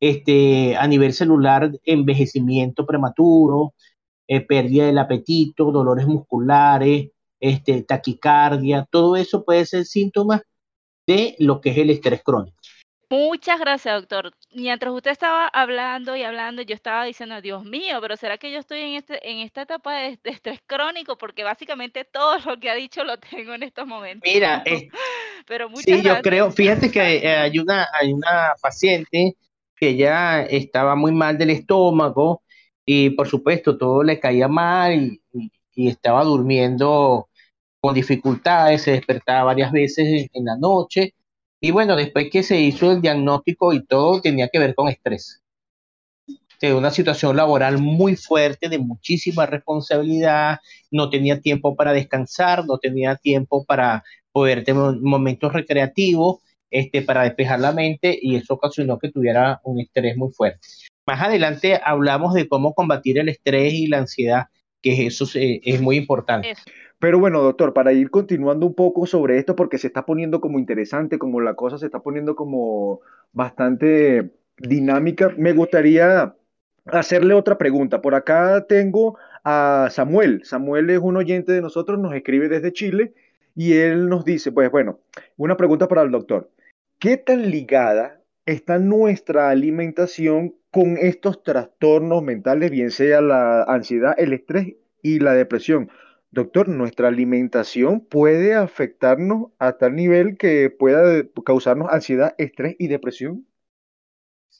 [0.00, 3.74] este, a nivel celular, envejecimiento prematuro,
[4.26, 10.42] eh, pérdida del apetito, dolores musculares, este, taquicardia, todo eso puede ser síntomas
[11.06, 12.59] de lo que es el estrés crónico.
[13.10, 14.32] Muchas gracias, doctor.
[14.54, 18.60] Mientras usted estaba hablando y hablando, yo estaba diciendo, Dios mío, pero ¿será que yo
[18.60, 21.18] estoy en, este, en esta etapa de, estrés crónico?
[21.18, 24.30] Porque básicamente todo lo que ha dicho lo tengo en estos momentos.
[24.32, 24.62] Mira,
[25.46, 29.36] pero muchas sí, yo creo, fíjate que eh, hay, una, hay una paciente
[29.74, 32.44] que ella estaba muy mal del estómago
[32.86, 35.50] y por supuesto todo le caía mal y,
[35.88, 37.28] estaba durmiendo
[37.80, 41.14] con dificultades, se despertaba varias veces en la noche
[41.60, 45.42] y bueno, después que se hizo el diagnóstico y todo tenía que ver con estrés.
[46.60, 50.58] De una situación laboral muy fuerte, de muchísima responsabilidad,
[50.90, 57.24] no tenía tiempo para descansar, no tenía tiempo para poder tener momentos recreativos este, para
[57.24, 60.60] despejar la mente y eso ocasionó que tuviera un estrés muy fuerte.
[61.06, 64.44] Más adelante hablamos de cómo combatir el estrés y la ansiedad,
[64.80, 66.54] que eso es muy importante.
[67.00, 70.58] Pero bueno, doctor, para ir continuando un poco sobre esto, porque se está poniendo como
[70.58, 73.00] interesante, como la cosa se está poniendo como
[73.32, 76.34] bastante dinámica, me gustaría
[76.84, 78.02] hacerle otra pregunta.
[78.02, 80.42] Por acá tengo a Samuel.
[80.44, 83.14] Samuel es un oyente de nosotros, nos escribe desde Chile
[83.56, 85.00] y él nos dice, pues bueno,
[85.38, 86.50] una pregunta para el doctor.
[86.98, 94.34] ¿Qué tan ligada está nuestra alimentación con estos trastornos mentales, bien sea la ansiedad, el
[94.34, 95.90] estrés y la depresión?
[96.32, 103.46] Doctor, ¿nuestra alimentación puede afectarnos a tal nivel que pueda causarnos ansiedad, estrés y depresión?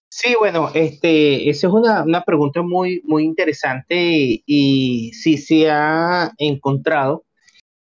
[0.08, 5.70] Sí, bueno, este, esa es una, una pregunta muy, muy interesante y, y sí se
[5.70, 7.24] ha encontrado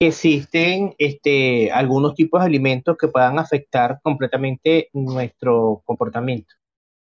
[0.07, 6.55] existen este, algunos tipos de alimentos que puedan afectar completamente nuestro comportamiento,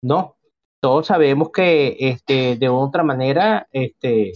[0.02, 0.38] ¿no?
[0.80, 4.34] Todos sabemos que este, de otra manera este,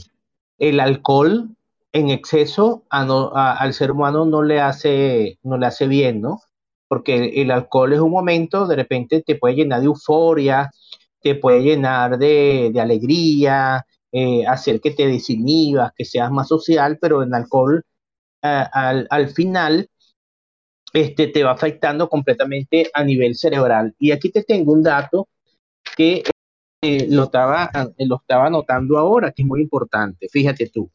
[0.58, 1.56] el alcohol
[1.92, 6.42] en exceso al ser humano no le, hace, no le hace bien, ¿no?
[6.88, 10.72] Porque el alcohol es un momento, de repente te puede llenar de euforia,
[11.22, 17.24] te puede llenar de, alegría, eh, hacer que te desinhibas, que seas más social, pero
[17.24, 17.84] el alcohol
[18.42, 19.90] al, al final
[20.94, 23.96] este, te va afectando completamente a nivel cerebral.
[24.00, 25.28] Y aquí te tengo un dato
[25.96, 26.24] que
[26.82, 30.28] eh, lo, estaba, eh, lo estaba anotando ahora, que es muy importante.
[30.30, 30.90] Fíjate tú.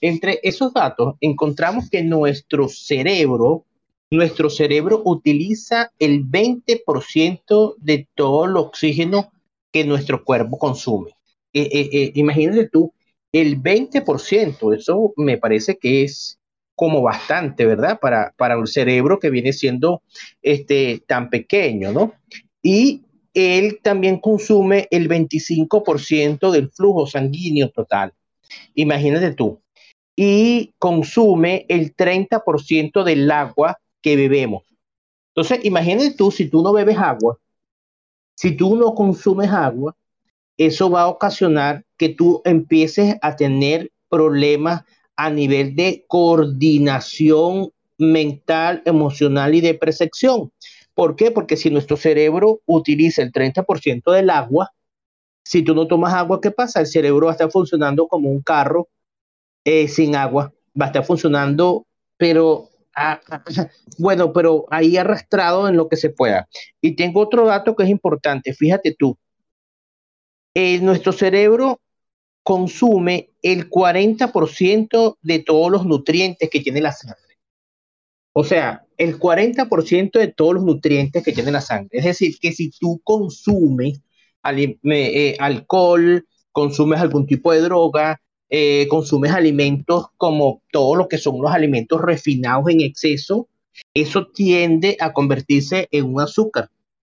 [0.00, 3.64] Entre esos datos encontramos que nuestro cerebro,
[4.10, 9.32] nuestro cerebro utiliza el 20% de todo el oxígeno
[9.72, 11.12] que nuestro cuerpo consume.
[11.52, 12.92] Eh, imagínate tú,
[13.32, 16.38] el 20%, eso me parece que es
[16.74, 17.98] como bastante, ¿verdad?
[18.00, 20.02] Para, para un cerebro que viene siendo
[20.42, 22.14] este, tan pequeño, ¿no?
[22.62, 23.02] Y
[23.34, 28.12] él también consume el 25% del flujo sanguíneo total.
[28.74, 29.60] Imagínate tú.
[30.16, 34.64] Y consume el 30% del agua que bebemos.
[35.34, 37.38] Entonces, imagínate tú, si tú no bebes agua,
[38.34, 39.96] si tú no consumes agua,
[40.56, 44.82] eso va a ocasionar que tú empieces a tener problemas
[45.16, 50.50] a nivel de coordinación mental, emocional y de percepción.
[51.00, 51.30] ¿Por qué?
[51.30, 54.74] Porque si nuestro cerebro utiliza el 30% del agua,
[55.42, 56.80] si tú no tomas agua, ¿qué pasa?
[56.80, 58.86] El cerebro va a estar funcionando como un carro
[59.64, 61.86] eh, sin agua, va a estar funcionando,
[62.18, 63.18] pero ah,
[63.98, 66.46] bueno, pero ahí arrastrado en lo que se pueda.
[66.82, 69.16] Y tengo otro dato que es importante, fíjate tú,
[70.52, 71.80] eh, nuestro cerebro
[72.42, 77.29] consume el 40% de todos los nutrientes que tiene la sangre.
[78.32, 81.90] O sea, el 40% de todos los nutrientes que tiene la sangre.
[81.92, 84.00] Es decir, que si tú consumes
[84.44, 91.40] eh, alcohol, consumes algún tipo de droga, eh, consumes alimentos como todo lo que son
[91.40, 93.48] los alimentos refinados en exceso,
[93.94, 96.70] eso tiende a convertirse en un azúcar.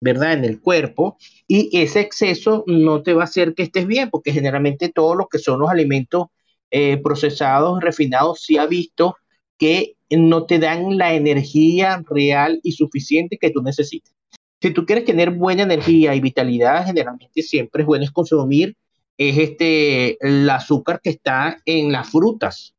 [0.03, 0.33] ¿verdad?
[0.33, 4.33] En el cuerpo y ese exceso no te va a hacer que estés bien, porque
[4.33, 6.27] generalmente todos los que son los alimentos
[6.73, 9.17] eh, procesados, refinados, sí ha visto
[9.63, 14.13] que no te dan la energía real y suficiente que tú necesitas.
[14.61, 18.75] Si tú quieres tener buena energía y vitalidad, generalmente siempre es bueno consumir
[19.19, 22.75] es este, el azúcar que está en las frutas,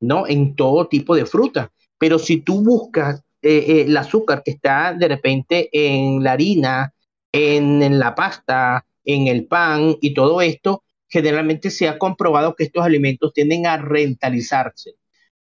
[0.00, 0.26] ¿no?
[0.28, 1.70] En todo tipo de frutas.
[1.98, 6.94] Pero si tú buscas eh, eh, el azúcar que está de repente en la harina,
[7.32, 12.84] en, la pasta, en el pan y todo esto, generalmente se ha comprobado que estos
[12.84, 14.94] alimentos tienden a rentalizarse,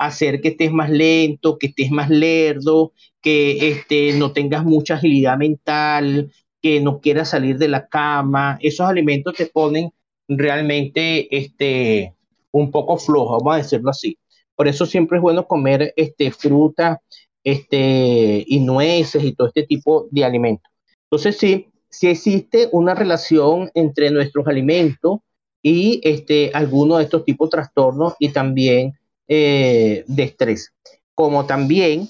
[0.06, 5.38] hacer que estés más lento, que estés más lerdo, que este, no tengas mucha agilidad
[5.38, 8.58] mental, que no quieras salir de la cama.
[8.60, 9.90] Esos alimentos te ponen
[10.28, 12.14] realmente este,
[12.50, 14.18] un poco flojo, vamos a decirlo así.
[14.54, 17.00] Por eso siempre es bueno comer este, fruta,
[17.44, 20.70] este, y nueces y todo este tipo de alimentos.
[21.04, 25.20] Entonces, sí, sí existe una relación entre nuestros alimentos
[25.62, 28.94] y este, algunos de estos tipos de trastornos y también
[29.28, 30.72] eh, de estrés.
[31.14, 32.08] Como también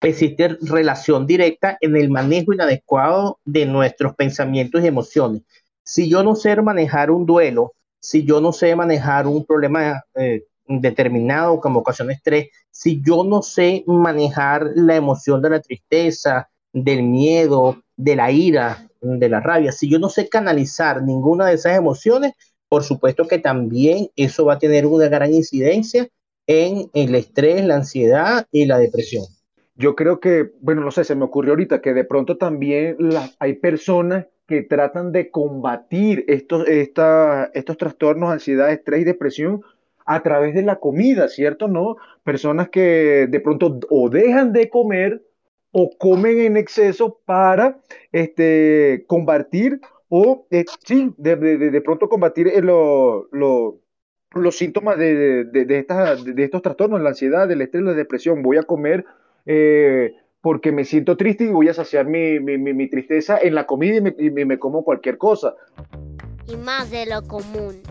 [0.00, 5.42] existe relación directa en el manejo inadecuado de nuestros pensamientos y emociones.
[5.82, 10.44] Si yo no sé manejar un duelo, si yo no sé manejar un problema eh,
[10.68, 17.02] determinado como ocasiona estrés, si yo no sé manejar la emoción de la tristeza, del
[17.02, 21.76] miedo, de la ira, de la rabia, si yo no sé canalizar ninguna de esas
[21.76, 22.34] emociones,
[22.68, 26.08] por supuesto que también eso va a tener una gran incidencia
[26.46, 29.24] en el estrés, la ansiedad y la depresión.
[29.74, 32.96] Yo creo que, bueno, no sé, se me ocurrió ahorita que de pronto también
[33.38, 39.62] hay personas que tratan de combatir estos, estos trastornos, ansiedad, estrés y depresión
[40.06, 41.68] a través de la comida, ¿cierto?
[41.68, 41.96] ¿No?
[42.22, 45.22] Personas que de pronto o dejan de comer
[45.72, 47.80] o comen en exceso para
[48.12, 52.62] este, combatir o, eh, sí, de, pronto combatir eh,
[54.38, 58.42] los síntomas de, de, estos trastornos, la ansiedad, el estrés, la depresión.
[58.42, 59.04] Voy a comer
[59.46, 64.30] eh, porque me siento triste y voy a saciar mi, tristeza en la comida y
[64.30, 65.54] me como cualquier cosa.
[66.48, 67.82] Y más de lo común.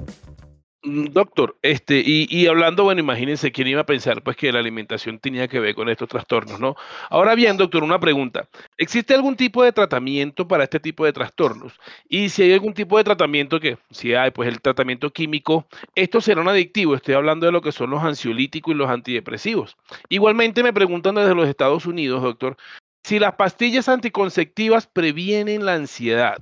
[0.85, 5.17] Mm, doctor, este, y, hablando, bueno, imagínense quién iba a pensar pues que la alimentación
[5.17, 6.75] tenía que ver con estos trastornos, ¿no?
[7.09, 8.47] Ahora bien, doctor, una pregunta.
[8.77, 11.73] ¿Existe algún tipo de tratamiento para este tipo de trastornos?
[12.07, 16.21] Y si hay algún tipo de tratamiento que, si hay, pues el tratamiento químico, esto
[16.21, 16.93] será un adictivo.
[16.93, 19.77] Estoy hablando de lo que son los ansiolíticos y los antidepresivos.
[20.09, 22.57] Igualmente me preguntan desde los Estados Unidos, doctor,
[23.03, 26.37] si las pastillas anticonceptivas previenen la ansiedad.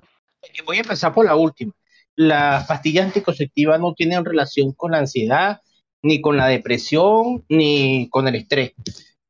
[0.66, 1.72] Voy a empezar por la última
[2.16, 5.62] las pastillas anticonceptivas no tienen relación con la ansiedad,
[6.02, 8.74] ni con la depresión, ni con el estrés.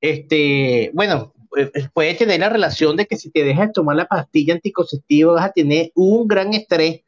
[0.01, 4.05] Este, bueno, eh, eh, puede tener la relación de que si te dejas tomar la
[4.05, 7.01] pastilla anticonceptiva vas a tener un gran estrés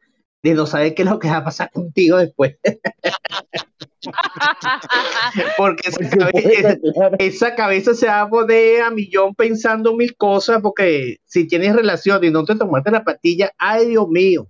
[0.44, 2.56] de no saber qué es lo que va a pasar contigo después.
[5.58, 6.78] porque esa cabeza,
[7.18, 12.24] esa cabeza, se va a poner a millón pensando mil cosas, porque si tienes relación
[12.24, 14.48] y no te tomaste la pastilla, ay Dios mío,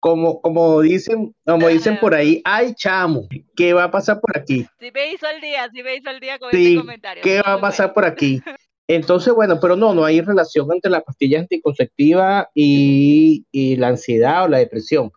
[0.00, 3.26] como, como dicen, como dicen por ahí, ay chamo,
[3.56, 4.66] ¿qué va a pasar por aquí?
[4.78, 7.22] Sí me hizo el día, sí me hizo el día con este comentario.
[7.22, 8.40] ¿Qué va a pasar por aquí?
[8.88, 14.44] Entonces, bueno, pero no, no hay relación entre la pastilla anticonceptiva y, y la ansiedad
[14.44, 15.10] o la depresión.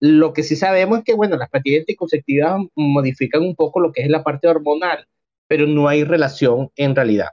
[0.00, 4.02] Lo que sí sabemos es que, bueno, las pastillas anticonceptivas modifican un poco lo que
[4.02, 5.06] es la parte hormonal,
[5.48, 7.28] pero no hay relación en realidad.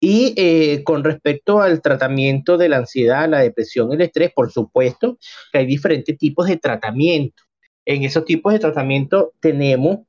[0.00, 5.18] Y eh, con respecto al tratamiento de la ansiedad, la depresión el estrés, por supuesto
[5.52, 7.42] que hay diferentes tipos de tratamiento.
[7.84, 10.00] En esos tipos de tratamiento tenemos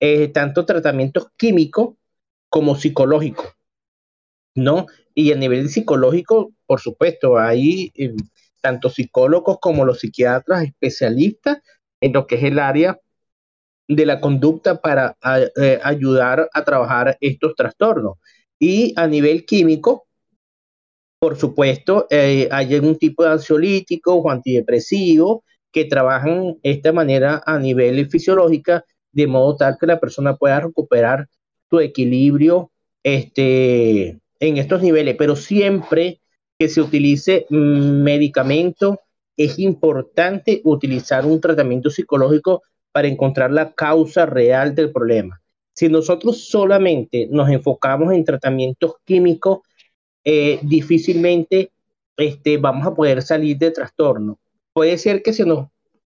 [0.00, 1.96] eh, tanto tratamientos químicos
[2.48, 3.54] como psicológicos,
[4.54, 4.86] ¿no?
[5.14, 8.14] Y a nivel psicológico, por supuesto, hay eh,
[8.62, 11.58] tanto psicólogos como los psiquiatras especialistas
[12.00, 12.98] en lo que es el área
[13.88, 15.16] de la conducta para
[15.82, 18.14] ayudar a trabajar estos trastornos.
[18.66, 20.06] Y a nivel químico,
[21.18, 27.58] por supuesto, eh, hay algún tipo de ansiolítico o antidepresivo que trabajan esta manera a
[27.58, 31.28] nivel fisiológica, de modo tal que la persona pueda recuperar
[31.68, 32.70] su equilibrio
[33.02, 35.16] este, en estos niveles.
[35.18, 36.22] Pero siempre
[36.58, 38.98] que se utilice medicamento,
[39.36, 42.62] es importante utilizar un tratamiento psicológico
[42.92, 45.43] para encontrar la causa real del problema.
[45.74, 49.58] Si nosotros solamente nos enfocamos en tratamientos químicos,
[50.24, 51.72] eh, difícilmente
[52.16, 54.38] este, vamos a poder salir de trastorno.
[54.72, 55.68] Puede ser que se nos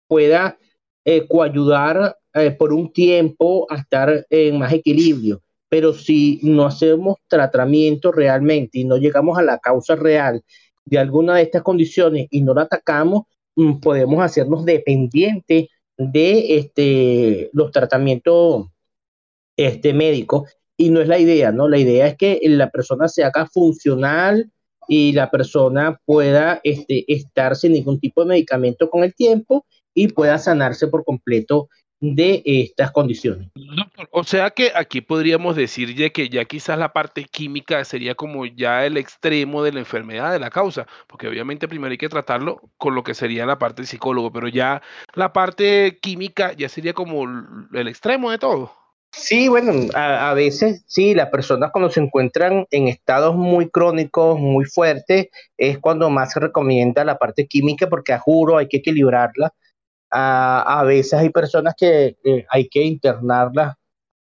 [0.09, 0.59] pueda
[1.05, 7.17] eh, coayudar eh, por un tiempo a estar en más equilibrio, pero si no hacemos
[7.29, 10.43] tratamiento realmente y no llegamos a la causa real
[10.85, 13.23] de alguna de estas condiciones y no la atacamos,
[13.55, 18.67] mm, podemos hacernos dependientes de este, los tratamientos
[19.57, 20.47] este médico
[20.77, 21.69] y no es la idea, ¿no?
[21.69, 24.51] La idea es que la persona se haga funcional
[24.89, 30.09] y la persona pueda este, estar sin ningún tipo de medicamento con el tiempo y
[30.09, 31.69] pueda sanarse por completo
[32.01, 33.49] de estas condiciones.
[34.11, 38.45] o sea que aquí podríamos decir ya que ya quizás la parte química sería como
[38.45, 42.61] ya el extremo de la enfermedad, de la causa, porque obviamente primero hay que tratarlo
[42.77, 44.83] con lo que sería la parte psicólogo, pero ya
[45.15, 47.25] la parte química ya sería como
[47.73, 48.84] el extremo de todo.
[49.17, 54.65] Sí, bueno, a, veces sí, las personas cuando se encuentran en estados muy crónicos, muy
[54.65, 59.53] fuertes, es cuando más se recomienda la parte química porque a juro hay que equilibrarla.
[60.11, 62.17] A, veces hay personas que
[62.49, 63.77] hay que internarlas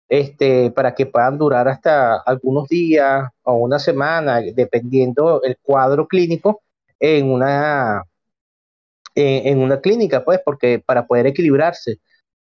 [0.08, 6.62] este, para que puedan durar hasta algunos días o una semana, dependiendo el cuadro clínico
[7.00, 8.02] en una,
[9.14, 11.98] en una clínica, pues, porque para poder equilibrarse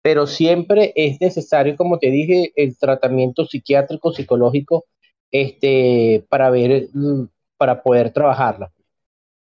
[0.08, 4.86] pero siempre es necesario, como te dije, el tratamiento psiquiátrico, psicológico,
[5.32, 7.26] este, para ver, mm,
[7.58, 8.72] para poder trabajarla.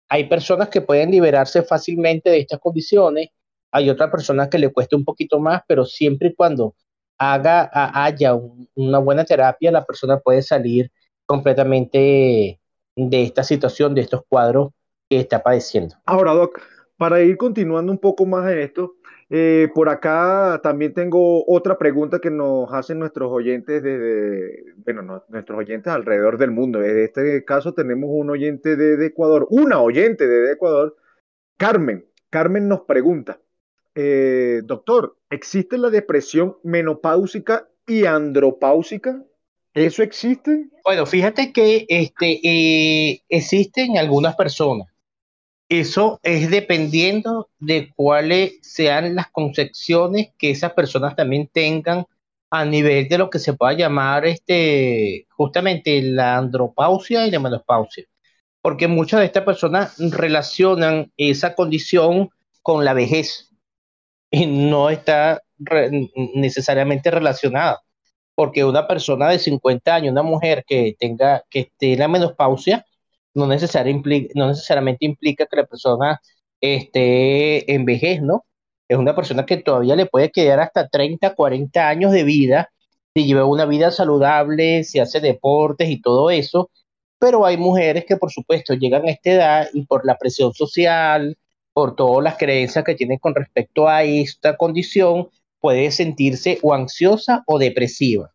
[0.08, 3.28] Hay personas que pueden liberarse fácilmente de estas condiciones,
[3.70, 6.74] hay otras personas que le cuesta un poquito más, pero siempre y cuando
[7.18, 7.68] haga,
[8.02, 8.32] haya
[8.74, 10.90] una buena terapia, la persona puede salir
[11.26, 12.58] completamente
[12.96, 14.70] de esta situación, de estos cuadros
[15.10, 15.96] que está padeciendo.
[16.06, 16.58] Ahora, Doc,
[16.96, 18.94] para ir continuando un poco más en esto,
[19.30, 25.58] eh, por acá también tengo otra pregunta que nos hacen nuestros oyentes desde, bueno, nuestros
[25.58, 26.82] oyentes alrededor del mundo.
[26.82, 30.96] En este caso tenemos un oyente de, Ecuador, una oyente de, Ecuador,
[31.58, 32.06] Carmen.
[32.30, 33.40] Carmen nos pregunta,
[33.94, 39.22] eh, doctor, ¿existe la depresión menopáusica y andropáusica?
[39.74, 40.68] ¿Eso existe?
[40.84, 44.88] Bueno, fíjate que este, eh, existe en algunas personas.
[45.68, 52.06] Eso es dependiendo de cuáles sean las concepciones que esas personas también tengan
[52.50, 58.06] a nivel de lo que se pueda llamar este, justamente la andropausia y la menopausia.
[58.62, 62.30] Porque muchas de estas personas relacionan esa condición
[62.62, 63.50] con la vejez
[64.30, 65.42] y no está
[66.34, 67.82] necesariamente relacionada.
[68.34, 72.86] Porque una persona de 50 años, una mujer que tenga, que esté en la menopausia,
[73.38, 76.20] no, no necesariamente implica que la persona
[76.60, 78.44] esté en vejez, ¿no?
[78.88, 82.70] Es una persona que todavía le puede quedar hasta 30, 40 años de vida,
[83.14, 86.70] si lleva una vida saludable, si hace deportes y todo eso,
[87.18, 91.36] pero hay mujeres que por supuesto llegan a esta edad y por la presión social,
[91.72, 95.28] por todas las creencias que tienen con respecto a esta condición,
[95.60, 98.32] puede sentirse o ansiosa o depresiva.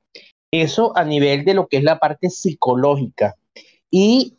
[0.52, 3.36] Eso a nivel de lo que es la parte psicológica.
[3.90, 4.38] Y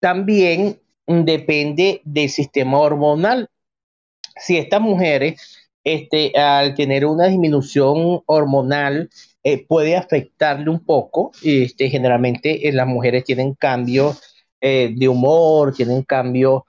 [0.00, 3.48] también depende del sistema hormonal.
[4.36, 5.40] Si estas mujeres,
[5.84, 9.10] este, al tener una disminución hormonal,
[9.42, 11.32] eh, puede afectarle un poco.
[11.42, 14.20] Este, generalmente eh, las mujeres tienen cambios
[14.60, 16.62] eh, de humor, tienen cambios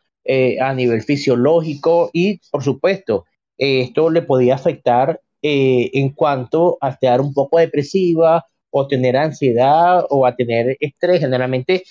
[0.61, 3.25] a nivel fisiológico y, por supuesto,
[3.57, 10.25] esto le podía afectar en cuanto a estar un poco depresiva o tener ansiedad o
[10.25, 11.19] a tener estrés.
[11.19, 11.83] Generalmente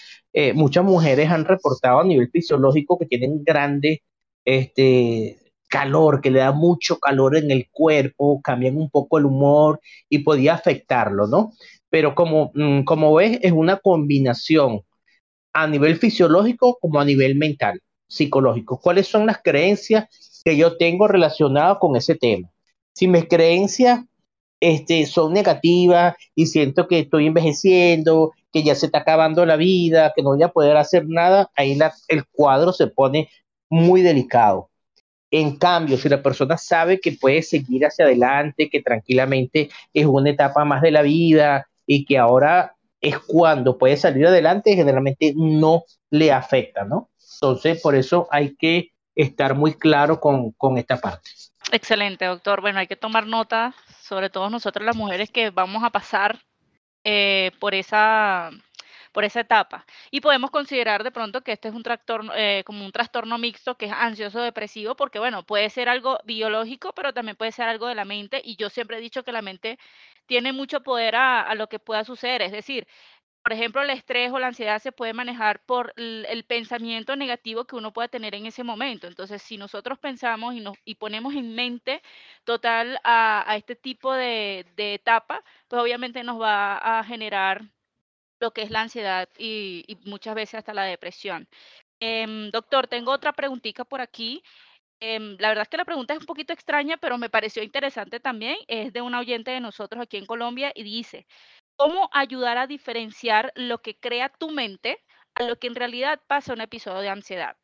[0.55, 4.03] muchas mujeres han reportado a nivel fisiológico que tienen grande
[4.45, 9.81] este, calor, que le da mucho calor en el cuerpo, cambian un poco el humor
[10.09, 11.53] y podía afectarlo, ¿no?
[11.89, 14.83] Pero como, mm, como ves, es una combinación
[15.53, 18.81] a nivel fisiológico como a nivel mental, psicológico.
[18.81, 22.51] ¿Cuáles son las creencias que yo tengo relacionadas con ese tema?
[22.93, 24.01] Si mis creencias
[24.61, 30.13] este, son negativas y siento que estoy envejeciendo, que ya se está acabando la vida,
[30.15, 33.31] que no voy a poder hacer nada, ahí el cuadro se pone
[33.69, 34.69] muy delicado.
[35.31, 40.31] En cambio, si la persona sabe que puede seguir hacia adelante, que tranquilamente es una
[40.31, 45.85] etapa más de la vida y que ahora es cuando puede salir adelante, generalmente no
[46.11, 47.11] le afecta, ¿no?
[47.35, 51.31] Entonces, por eso hay que estar muy claro con, esta parte.
[51.73, 52.61] Excelente, doctor.
[52.61, 53.75] Bueno, hay que tomar nota,
[54.11, 56.41] sobre todo nosotros las mujeres que vamos a pasar
[57.05, 58.51] eh, por esa
[59.13, 59.87] por esa etapa.
[60.11, 63.77] Y podemos considerar de pronto que este es un trastorno, eh, como un trastorno mixto
[63.77, 67.87] que es ansioso depresivo, porque bueno, puede ser algo biológico, pero también puede ser algo
[67.89, 68.41] de la mente.
[68.45, 69.79] Y yo siempre he dicho que la mente
[70.27, 72.43] tiene mucho poder a, lo que pueda suceder.
[72.43, 72.87] Es decir,
[73.43, 77.77] por ejemplo, el estrés o la ansiedad se puede manejar por el, pensamiento negativo que
[77.77, 79.07] uno pueda tener en ese momento.
[79.07, 82.03] Entonces, si nosotros pensamos y, nos, y ponemos en mente
[82.45, 87.63] total a, este tipo de, etapa, pues obviamente nos va a generar
[88.41, 91.49] lo que es la ansiedad y, muchas veces hasta la depresión.
[92.01, 94.43] Em, doctor, tengo otra preguntita por aquí.
[95.01, 98.21] Em, la verdad es que la pregunta es un poquito extraña, pero me pareció interesante
[98.21, 98.57] también.
[98.69, 101.27] Es de un oyente de nosotros aquí en Colombia y dice,
[101.81, 105.03] ¿cómo ayudar a diferenciar lo que crea tu mente
[105.35, 107.57] a lo que en realidad pasa un episodio de ansiedad?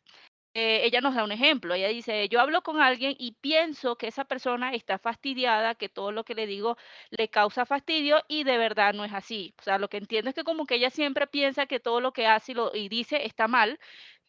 [0.55, 1.75] Eh, ella nos da un ejemplo.
[1.75, 6.13] Ella dice, yo hablo con alguien y pienso que esa persona está fastidiada, que todo
[6.13, 6.79] lo que le digo
[7.11, 9.55] le causa fastidio y de verdad no es así.
[9.61, 12.13] O sea, lo que entiendo es que como que ella siempre piensa que todo lo
[12.15, 13.79] que hace y, dice está mal,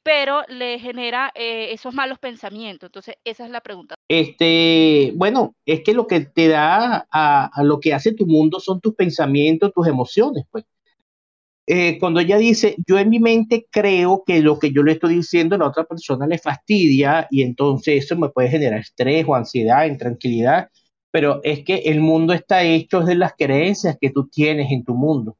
[0.08, 2.88] pero le genera eh, esos malos pensamientos.
[2.88, 3.96] Entonces, esa es la pregunta.
[4.08, 8.80] Este, bueno, es que lo que te da a, lo que hace tu mundo son
[8.80, 10.64] tus pensamientos, tus emociones, pues.
[11.70, 15.16] Eh, cuando ella dice, yo en mi mente creo que lo que yo le estoy
[15.16, 19.36] diciendo a la otra persona le fastidia y entonces eso me puede generar estrés o
[19.36, 20.70] ansiedad, intranquilidad,
[21.12, 24.96] pero es que el mundo está hecho de las creencias que tú tienes en tu
[24.96, 25.36] mundo,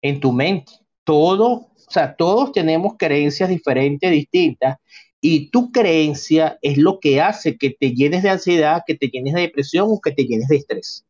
[0.00, 0.72] en tu mente.
[1.04, 4.76] Todo, o sea, todos tenemos creencias diferentes, distintas,
[5.20, 9.34] y tu creencia es lo que hace que te llenes de ansiedad, que te llenes
[9.34, 11.06] de depresión o que te llenes de estrés.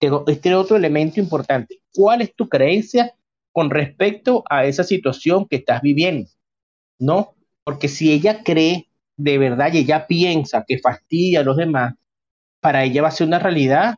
[0.00, 1.80] Este es otro elemento importante.
[1.92, 3.14] ¿Cuál es tu creencia
[3.52, 6.30] con respecto a esa situación que estás viviendo,
[6.98, 7.34] ¿no?
[7.64, 11.94] Porque si ella cree de verdad y ella piensa que fastidia a los demás,
[12.60, 13.96] para ella va a ser una realidad,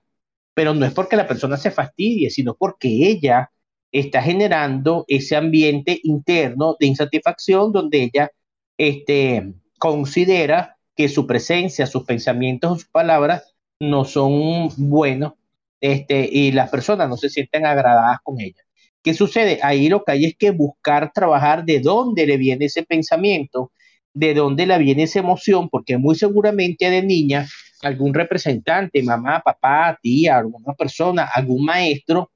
[0.54, 3.50] pero no es porque la persona se fastidie, sino porque ella
[3.92, 8.30] está generando ese ambiente interno de insatisfacción donde ella
[8.76, 15.34] este, considera que su presencia, sus pensamientos o sus palabras no son buenos
[15.80, 18.62] este, y las personas no se sienten agradadas con ella.
[19.02, 19.60] ¿Qué sucede?
[19.62, 23.72] Ahí lo que hay es que buscar trabajar de dónde le viene ese pensamiento,
[24.12, 27.46] de dónde le viene esa emoción, porque muy seguramente de niña
[27.82, 32.32] algún representante, mamá, papá, tía, alguna persona, algún maestro,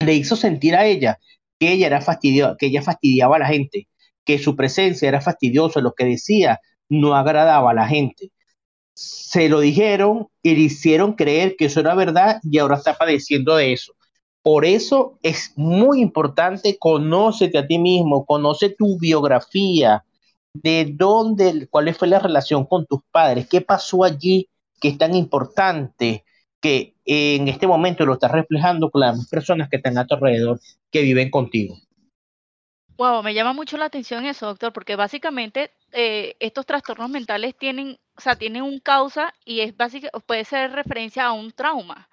[0.00, 1.18] le hizo sentir a ella
[1.58, 3.88] que ella era fastidiosa, que ella fastidiaba a la gente,
[4.24, 8.30] que su presencia era fastidiosa, lo que decía no agradaba a la gente.
[8.94, 13.56] Se lo dijeron y le hicieron creer que eso era verdad y ahora está padeciendo
[13.56, 13.94] de eso.
[14.42, 20.04] Por eso es muy importante, conócete a ti mismo, conoce tu biografía,
[20.54, 24.48] de dónde, cuál fue la relación con tus padres, qué pasó allí
[24.80, 26.24] que es tan importante
[26.60, 30.60] que en este momento lo estás reflejando con las personas que están a tu alrededor,
[30.90, 31.76] que viven contigo.
[32.96, 37.96] Wow, me llama mucho la atención eso, doctor, porque básicamente eh, estos trastornos mentales tienen,
[38.16, 42.08] o sea, tienen un causa y es básicamente, puede ser referencia a un trauma.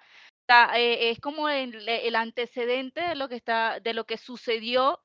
[0.76, 5.00] Eh, es como el, el antecedente de lo que está, de lo que sucedió,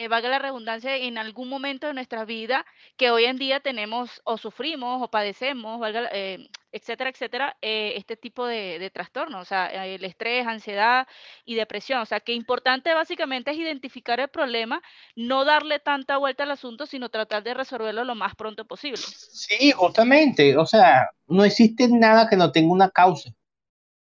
[0.00, 2.64] eh, valga la redundancia, en algún momento de nuestra vida
[2.96, 8.46] que hoy en día tenemos o sufrimos o padecemos, valga, eh, etcétera, etcétera, este tipo
[8.46, 11.06] de, de trastornos, o sea, el estrés, ansiedad
[11.44, 12.00] y depresión.
[12.00, 14.80] O sea, que importante básicamente es identificar el problema,
[15.16, 18.98] no darle tanta vuelta al asunto, sino tratar de resolverlo lo más pronto posible.
[18.98, 23.34] Sí, justamente, o sea, no existe nada que no tenga una causa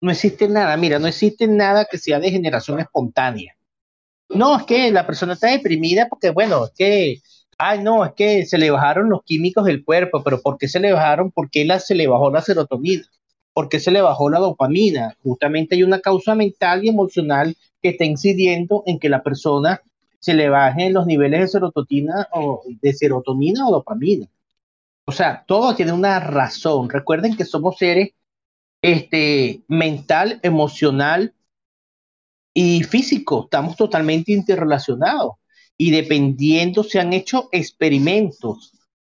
[0.02, 3.56] no existe nada, mira, no existe nada que sea de generación espontánea.
[4.34, 7.22] No, es que la persona está deprimida porque, bueno, es que
[7.64, 10.80] ay, no, es que se le bajaron los químicos del cuerpo, pero ¿por qué se
[10.80, 11.30] le bajaron?
[11.30, 13.04] ¿Por qué se le bajó la serotonina?
[13.52, 15.16] ¿Por qué se le bajó la dopamina?
[15.22, 19.80] Justamente hay una causa mental y emocional que está incidiendo en que la persona
[20.18, 24.26] se le bajen los niveles de serotonina o de serotonina o dopamina.
[25.04, 26.90] O sea, todo tiene una razón.
[26.90, 28.10] Recuerden que somos seres
[28.80, 31.32] este, mental, emocional
[32.54, 33.44] y físico.
[33.44, 35.32] Estamos totalmente interrelacionados.
[35.76, 38.72] Y dependiendo, se han hecho experimentos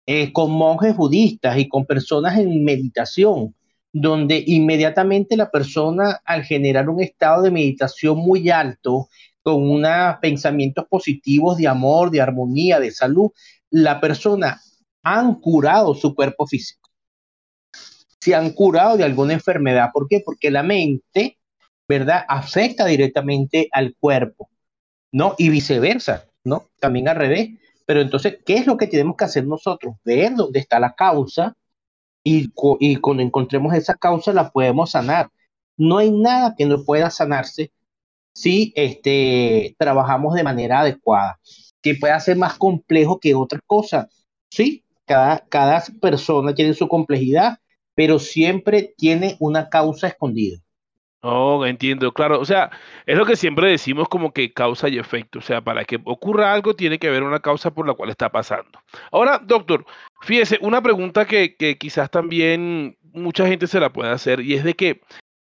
[0.06, 3.54] eh, con monjes budistas y con personas en meditación,
[3.92, 9.08] donde inmediatamente la persona, al generar un estado de meditación muy alto,
[9.42, 13.30] con unos pensamientos positivos de amor, de armonía, de salud,
[13.70, 14.60] la persona
[15.02, 16.90] han curado su cuerpo físico.
[18.20, 19.90] Se han curado de alguna enfermedad.
[19.92, 20.22] ¿Por qué?
[20.24, 21.38] Porque la mente,
[21.88, 22.24] ¿verdad?
[22.28, 24.48] Afecta directamente al cuerpo,
[25.12, 25.34] ¿no?
[25.38, 26.68] Y viceversa, ¿no?
[26.80, 27.50] También al revés.
[27.86, 29.96] Pero entonces, ¿qué es lo que tenemos que hacer nosotros?
[30.04, 31.56] Ver dónde está la causa
[32.22, 32.50] y,
[33.00, 35.30] cuando encontremos esa causa la podemos sanar.
[35.76, 37.72] No hay nada que no pueda sanarse
[38.34, 41.38] si este, trabajamos de manera adecuada,
[41.82, 44.08] que pueda ser más complejo que otra cosa.
[44.50, 47.58] Sí, cada, cada persona tiene su complejidad,
[47.94, 50.63] pero siempre tiene una causa escondida.
[51.26, 52.38] Oh, entiendo, claro.
[52.38, 52.70] O sea,
[53.06, 55.38] es lo que siempre decimos como que causa y efecto.
[55.38, 58.30] O sea, para que ocurra algo tiene que haber una causa por la cual está
[58.30, 58.78] pasando.
[59.10, 59.86] Ahora, doctor,
[60.20, 64.64] fíjese, una pregunta que, que quizás también mucha gente se la puede hacer y es
[64.64, 65.00] de que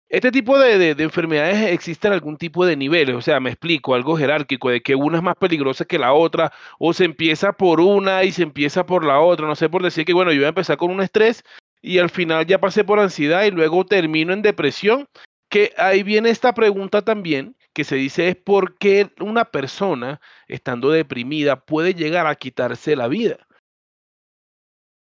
[0.10, 4.70] este tipo de, enfermedades existen algún tipo de niveles, o sea, me explico, algo jerárquico,
[4.70, 8.34] de que una es más peligrosa que la otra, o se empieza por una y
[8.34, 10.76] se empieza por la otra, no sé, por decir que, bueno, yo voy a empezar
[10.78, 11.44] con un estrés
[11.82, 15.08] y al final ya pasé por ansiedad y luego termino en depresión,
[15.52, 20.90] que ahí viene esta pregunta también, que se dice es por qué una persona, estando
[20.90, 23.48] deprimida, puede llegar a quitarse la vida.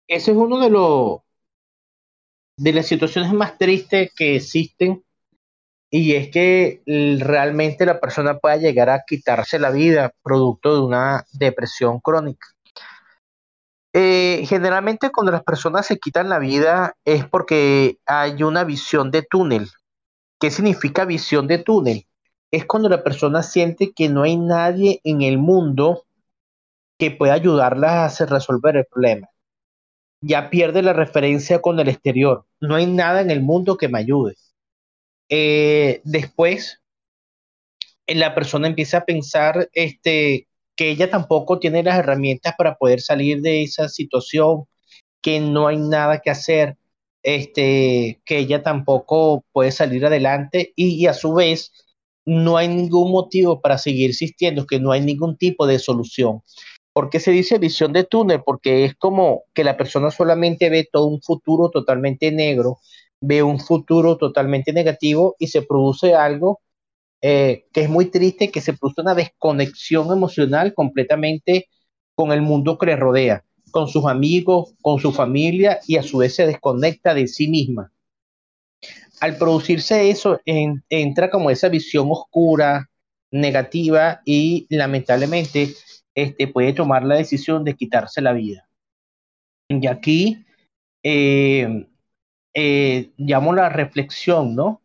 [0.09, 1.21] Ese es uno de los
[2.59, 5.05] de las situaciones más tristes que existen
[5.91, 11.25] y es que realmente la persona pueda llegar a quitarse la vida producto de una
[11.33, 12.47] depresión crónica.
[13.93, 19.23] Eh, generalmente cuando las personas se quitan la vida es porque hay una visión de
[19.23, 19.69] túnel.
[20.41, 22.07] ¿Qué significa visión de túnel?
[22.51, 26.05] Es cuando la persona siente que no hay nadie en el mundo
[26.99, 29.29] que pueda ayudarla a resolver el problema
[30.21, 32.47] ya pierde la referencia con el exterior.
[32.61, 34.35] No hay nada en el mundo que me ayude.
[35.29, 36.81] Eh, después,
[38.07, 43.41] la persona empieza a pensar este, que ella tampoco tiene las herramientas para poder salir
[43.41, 44.65] de esa situación,
[45.21, 46.77] que no hay nada que hacer,
[47.27, 51.73] este, que ella tampoco puede salir adelante y a su vez
[52.25, 56.43] no hay ningún motivo para seguir existiendo, que no hay ningún tipo de solución.
[56.93, 58.43] ¿Por qué se dice visión de túnel?
[58.45, 62.79] Porque es como que la persona solamente ve todo un futuro totalmente negro,
[63.21, 66.61] ve un futuro totalmente negativo y se produce algo
[67.23, 71.69] eh, que es muy triste, que se produce una desconexión emocional completamente
[72.15, 73.45] con el mundo que le rodea,
[73.77, 77.93] con sus amigos, con su familia y a su vez se desconecta de sí misma.
[79.21, 82.89] Al producirse eso, entra como esa visión oscura,
[83.31, 85.75] negativa y lamentablemente
[86.15, 88.67] este, puede tomar la decisión de quitarse la vida.
[89.69, 90.47] Y aquí
[91.03, 91.87] eh,
[92.55, 94.81] eh, llamo la reflexión, ¿no?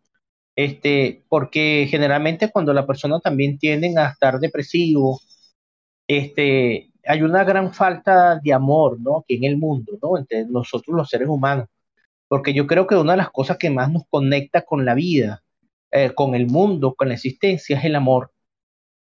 [0.54, 5.22] Este, porque generalmente cuando la persona también tiende a estar depresivo,
[6.10, 9.18] este, hay una gran falta de amor, ¿no?
[9.18, 10.18] Aquí en el mundo, ¿no?
[10.18, 11.68] Entre nosotros los seres humanos.
[12.30, 15.44] Porque yo creo que una de las cosas que más nos conecta con la vida,
[15.92, 18.32] eh, con el mundo, con la existencia, es el amor.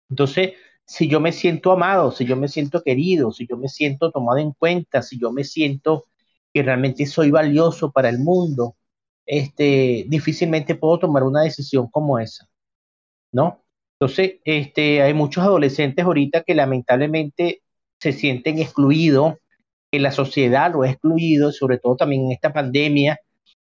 [0.10, 0.54] Entonces,
[0.86, 4.40] si yo me siento amado, si yo me siento querido, si yo me siento tomado
[4.40, 6.06] en cuenta, si yo me siento
[6.54, 8.78] que realmente soy valioso para el mundo,
[9.26, 12.48] este, difícilmente puedo tomar una decisión como esa,
[13.34, 13.66] ¿no?
[14.00, 17.62] Entonces, este, hay muchos adolescentes ahorita que lamentablemente
[18.02, 19.36] se sienten excluidos,
[19.92, 23.20] que la sociedad lo ha excluido, sobre todo también en esta pandemia,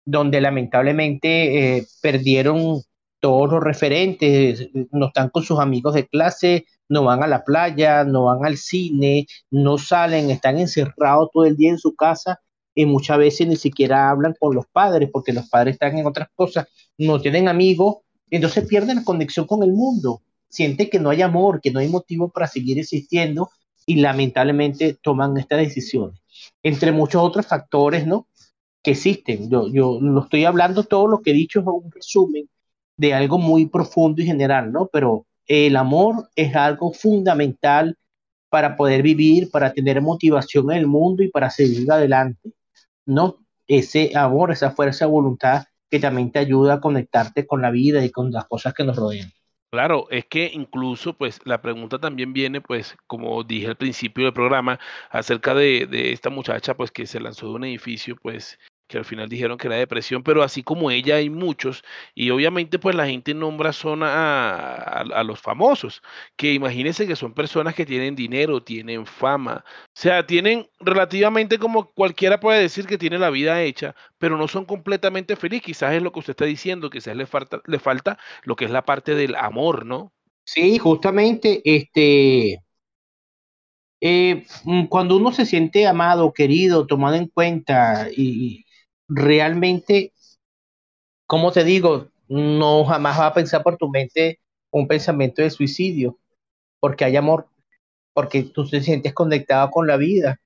[0.04, 2.82] donde lamentablemente eh, perdieron
[3.20, 8.04] todos los referentes, no están con sus amigos de clase, no van a la playa,
[8.04, 12.40] no van al cine, no salen, están encerrados todo el día en su casa
[12.74, 16.28] y muchas veces ni siquiera hablan con los padres porque los padres están en otras
[16.34, 16.66] cosas,
[16.98, 17.98] no tienen amigos,
[18.30, 21.88] entonces pierden la conexión con el mundo, sienten que no hay amor, que no hay
[21.88, 23.48] motivo para seguir existiendo
[23.86, 26.20] y lamentablemente toman estas decisiones.
[26.62, 28.28] Entre muchos otros factores, ¿no?
[28.82, 29.50] Que existen.
[29.50, 32.48] Yo, yo lo estoy hablando, todo lo que he dicho es un resumen
[32.96, 34.88] de algo muy profundo y general, ¿no?
[34.92, 37.96] Pero el amor es algo fundamental
[38.48, 42.52] para poder vivir, para tener motivación en el mundo y para seguir adelante.
[43.06, 43.38] ¿No?
[43.66, 48.04] Ese amor, esa fuerza de voluntad que también te ayuda a conectarte con la vida
[48.04, 49.32] y con las cosas que nos rodean.
[49.74, 54.32] Claro, es que incluso pues la pregunta también viene pues como dije al principio del
[54.32, 54.78] programa
[55.10, 58.56] acerca de, de esta muchacha pues que se lanzó de un edificio pues
[58.94, 61.82] que al final dijeron que era depresión, pero así como ella hay muchos,
[62.14, 66.00] y obviamente pues la gente nombra son a, los famosos,
[66.36, 71.90] que imagínense que son personas que tienen dinero, tienen fama, o sea, tienen relativamente como
[71.90, 76.02] cualquiera puede decir que tiene la vida hecha, pero no son completamente felices, quizás es
[76.02, 79.16] lo que usted está diciendo, quizás le falta, le falta lo que es la parte
[79.16, 80.12] del amor, ¿no?
[80.44, 82.60] Sí, justamente, este,
[84.00, 88.63] eh, mm, cuando uno se siente amado, querido, tomado en cuenta y,
[89.08, 90.12] realmente,
[91.26, 94.40] como te digo, no jamás va a pensar por tu mente
[94.70, 96.18] un pensamiento de suicidio,
[96.80, 97.48] porque hay amor,
[98.14, 100.40] porque tú te sientes conectado con la vida.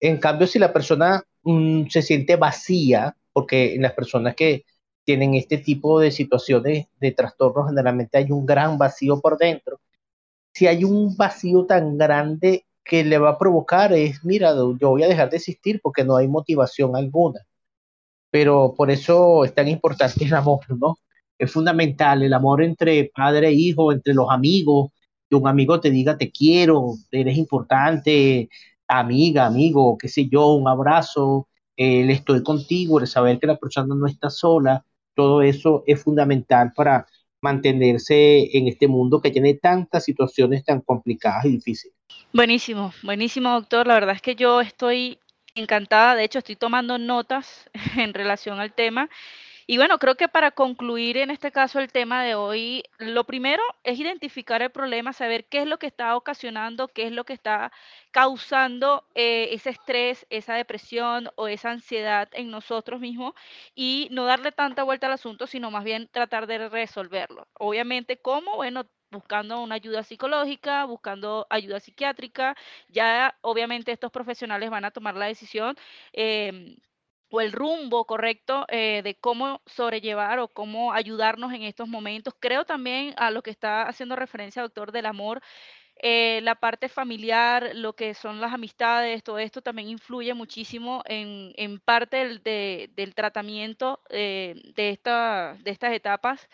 [0.00, 4.64] En cambio, si la persona mm, se siente vacía, porque en las personas que
[5.04, 9.80] tienen este tipo de situaciones de trastornos, generalmente hay un gran vacío por dentro.
[10.54, 15.04] Si hay un vacío tan grande que le va a provocar es, mira, yo voy
[15.04, 17.40] a dejar de existir porque no hay motivación alguna
[18.32, 20.96] pero por eso es tan importante el amor, ¿no?
[21.38, 24.90] Es fundamental el amor entre padre e hijo, entre los amigos,
[25.28, 28.48] que un amigo te diga te quiero, eres importante,
[28.88, 33.94] amiga, amigo, qué sé yo, un abrazo, el estoy contigo, el saber que la persona
[33.94, 34.82] no está sola,
[35.14, 37.06] todo eso es fundamental para
[37.42, 41.94] mantenerse en este mundo que tiene tantas situaciones tan complicadas y difíciles.
[42.32, 43.86] Buenísimo, buenísimo doctor.
[43.86, 45.18] La verdad es que yo estoy
[45.54, 49.08] encantada, de hecho estoy tomando notas en relación al tema.
[49.66, 53.62] Y bueno, creo que para concluir en este caso el tema de hoy, lo primero
[53.84, 57.32] es identificar el problema, saber qué es lo que está ocasionando, qué es lo que
[57.32, 57.72] está
[58.10, 63.34] causando eh, ese estrés, esa depresión o esa ansiedad en nosotros mismos
[63.74, 67.48] y no darle tanta vuelta al asunto, sino más bien tratar de resolverlo.
[67.54, 68.56] Obviamente, ¿cómo?
[68.56, 72.56] Bueno, buscando una ayuda psicológica, buscando ayuda psiquiátrica.
[72.88, 75.76] Ya obviamente estos profesionales van a tomar la decisión.
[76.12, 76.76] Em,
[77.30, 82.34] o el rumbo correcto eh, de cómo sobrellevar o cómo ayudarnos en estos momentos.
[82.38, 85.40] Creo también a lo que está haciendo referencia, doctor, del amor.
[85.96, 91.78] Eh, la parte familiar, lo que son las amistades, todo esto también influye muchísimo en,
[91.80, 96.48] parte del, tratamiento eh, de, esta, de estas etapas.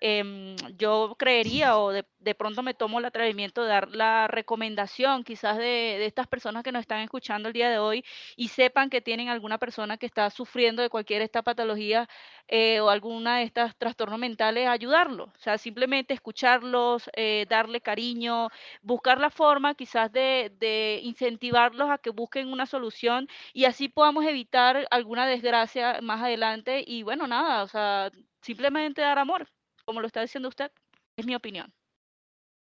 [0.00, 5.56] Em, yo creería o de, pronto me tomo el atrevimiento de dar la recomendación quizás
[5.58, 8.04] de, estas personas que nos están escuchando el día de hoy
[8.36, 12.08] y sepan que tienen alguna persona que está sufriendo de cualquier esta patología
[12.48, 15.24] eh, o alguna de estas trastornos mentales, ayudarlo.
[15.24, 18.48] O sea, simplemente escucharlos, eh, darle cariño,
[18.82, 24.24] buscar la forma quizás de, de incentivarlos a que busquen una solución y así podamos
[24.24, 29.48] evitar alguna desgracia más adelante y bueno, nada, o sea, simplemente dar amor
[29.88, 30.70] como lo está diciendo usted,
[31.16, 31.72] es mi opinión.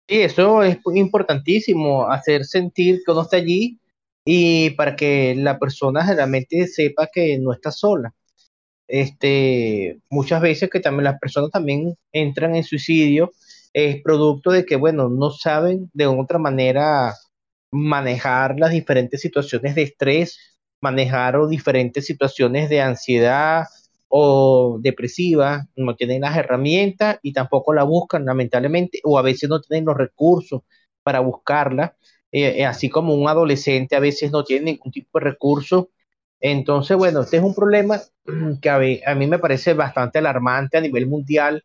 [0.06, 3.80] Sí, eso es importantísimo, hacer sentir que uno está allí
[4.26, 8.14] y para que la persona realmente sepa que no está sola.
[8.86, 13.32] Este, muchas veces que también las personas también entran en suicidio
[13.72, 17.14] es producto de que, bueno, no saben de otra manera
[17.72, 23.64] manejar las diferentes situaciones de estrés, manejar diferentes situaciones de ansiedad,
[24.16, 29.60] o depresiva, no tienen las herramientas y tampoco la buscan, lamentablemente, o a veces no
[29.60, 30.62] tienen los recursos
[31.02, 31.96] para buscarla,
[32.30, 35.90] eh, eh, así como un adolescente a veces no tiene ningún tipo de recurso.
[36.40, 38.00] Entonces, bueno, este es un problema
[38.62, 41.64] que a, a mí me parece bastante alarmante a nivel mundial.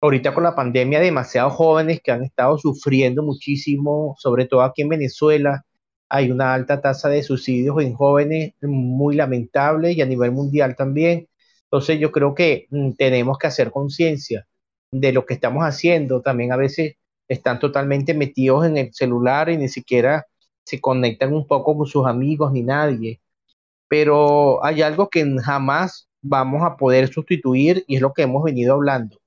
[0.00, 4.88] Ahorita con la pandemia, demasiados jóvenes que han estado sufriendo muchísimo, sobre todo aquí en
[4.90, 5.64] Venezuela,
[6.08, 11.28] hay una alta tasa de suicidios en jóvenes muy lamentable y a nivel mundial también.
[11.70, 14.46] Entonces yo creo que mm, tenemos que hacer conciencia
[14.90, 16.22] de lo que estamos haciendo.
[16.22, 16.96] También a veces
[17.28, 20.26] están totalmente metidos en el celular y ni siquiera
[20.64, 23.20] se conectan un poco con sus amigos ni nadie.
[23.88, 28.74] Pero hay algo que jamás vamos a poder sustituir y es lo que hemos venido
[28.74, 29.18] hablando.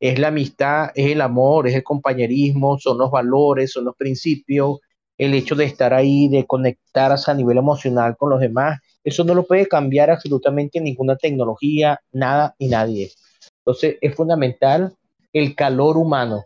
[0.00, 4.80] Es la amistad, es el amor, es el compañerismo, son los valores, son los principios,
[5.18, 8.78] el hecho de estar ahí, de conectarse a nivel emocional con los demás
[9.08, 13.10] eso no lo puede cambiar absolutamente ninguna tecnología, nada y nadie.
[13.58, 14.94] Entonces es fundamental
[15.32, 16.44] el calor humano.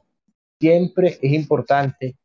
[0.60, 2.16] Siempre es importante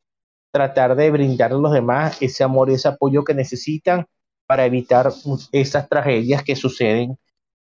[0.52, 4.06] tratar de brindar a los demás ese amor y ese apoyo que necesitan
[4.46, 5.12] para evitar
[5.52, 7.18] esas tragedias que suceden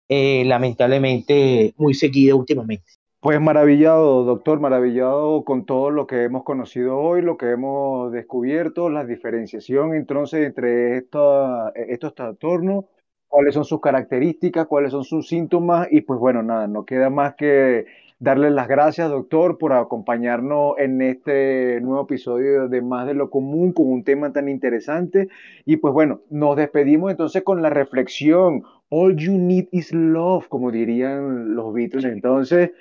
[0.10, 3.01] eh, lamentablemente muy seguidas últimamente.
[3.22, 8.90] Pues maravillado, doctor, maravillado con todo lo que hemos conocido hoy, lo que hemos descubierto,
[8.90, 12.86] la diferenciación entonces entre estos trastornos,
[13.28, 17.36] cuáles son sus características, cuáles son sus síntomas y pues bueno, nada, no queda más
[17.36, 17.86] que
[18.18, 23.72] darle las gracias, doctor, por acompañarnos en este nuevo episodio de Más de lo Común
[23.72, 25.30] con un tema tan interesante.
[25.66, 28.64] Y pues bueno, nos despedimos entonces con la reflexión.
[28.90, 32.06] All you need is love, como dirían los Beatles.
[32.06, 32.72] Entonces,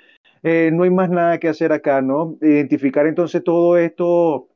[0.43, 2.37] eh, no hay más nada que hacer acá, ¿no?
[2.41, 4.47] Identificar entonces todo esto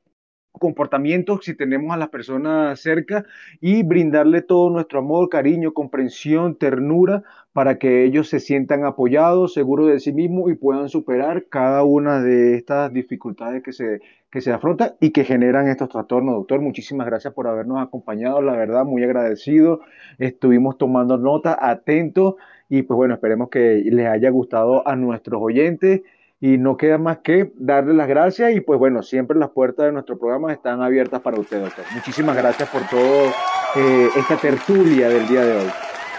[0.59, 3.25] comportamientos si tenemos a las personas cerca
[3.61, 7.23] y brindarle todo nuestro amor, cariño, comprensión, ternura
[7.53, 12.21] para que ellos se sientan apoyados, seguros de sí mismos y puedan superar cada una
[12.21, 16.35] de estas dificultades que se, que se afrontan y que generan estos trastornos.
[16.35, 19.81] Doctor, muchísimas gracias por habernos acompañado, la verdad, muy agradecido.
[20.17, 22.35] Estuvimos tomando nota, atentos
[22.69, 26.01] y pues bueno, esperemos que les haya gustado a nuestros oyentes
[26.41, 29.91] y no queda más que darle las gracias y pues bueno, siempre las puertas de
[29.91, 31.85] nuestro programa están abiertas para usted, doctor.
[31.93, 33.27] Muchísimas gracias por todo
[33.75, 35.71] eh, esta tertulia del día de hoy.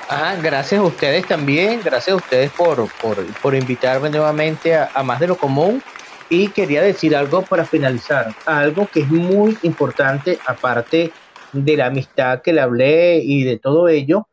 [0.09, 2.87] Ah, gracias a ustedes también, gracias a ustedes por,
[3.43, 5.83] por, invitarme nuevamente a, a, Más de lo Común.
[6.29, 11.13] Y quería decir algo para finalizar, algo que es muy importante, aparte
[11.53, 14.29] de la amistad que le hablé y de todo ello,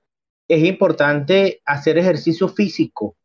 [0.55, 3.15] es importante hacer ejercicio físico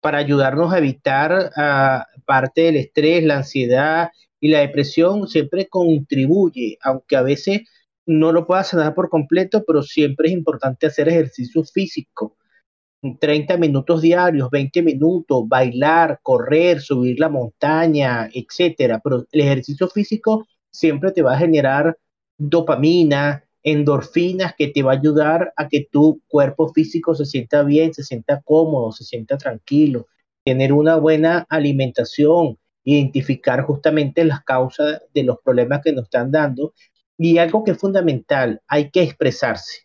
[0.00, 4.10] para ayudarnos a evitar ah, parte del estrés, la ansiedad
[4.40, 5.28] y la depresión.
[5.28, 7.62] Siempre contribuye, aunque a veces
[8.06, 12.36] no lo pueda sanar por completo, pero siempre es importante hacer ejercicio físico.
[13.20, 19.00] 30 minutos diarios, 20 minutos, bailar, correr, subir la montaña, etcétera.
[19.02, 21.98] Pero el ejercicio físico siempre te va a generar
[22.38, 27.94] dopamina, endorfinas que te va a ayudar a que tu cuerpo físico se sienta bien,
[27.94, 30.06] se sienta cómodo, se sienta tranquilo,
[30.44, 36.74] tener una buena alimentación, identificar justamente las causas de los problemas que nos están dando
[37.16, 39.84] y algo que es fundamental, hay que expresarse.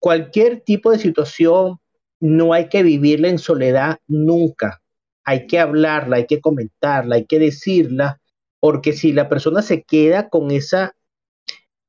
[0.00, 1.78] Cualquier tipo de situación
[2.18, 4.82] no hay que vivirla en soledad nunca.
[5.24, 8.20] Hay que hablarla, hay que comentarla, hay que decirla,
[8.58, 10.96] porque si la persona se queda con esa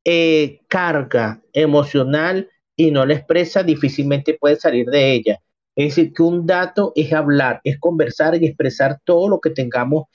[0.06, 5.40] eh, carga emocional y no la expresa, difícilmente puede salir de ella.
[5.76, 10.06] Es decir, que un dato es hablar, es conversar y expresar todo lo que tengamos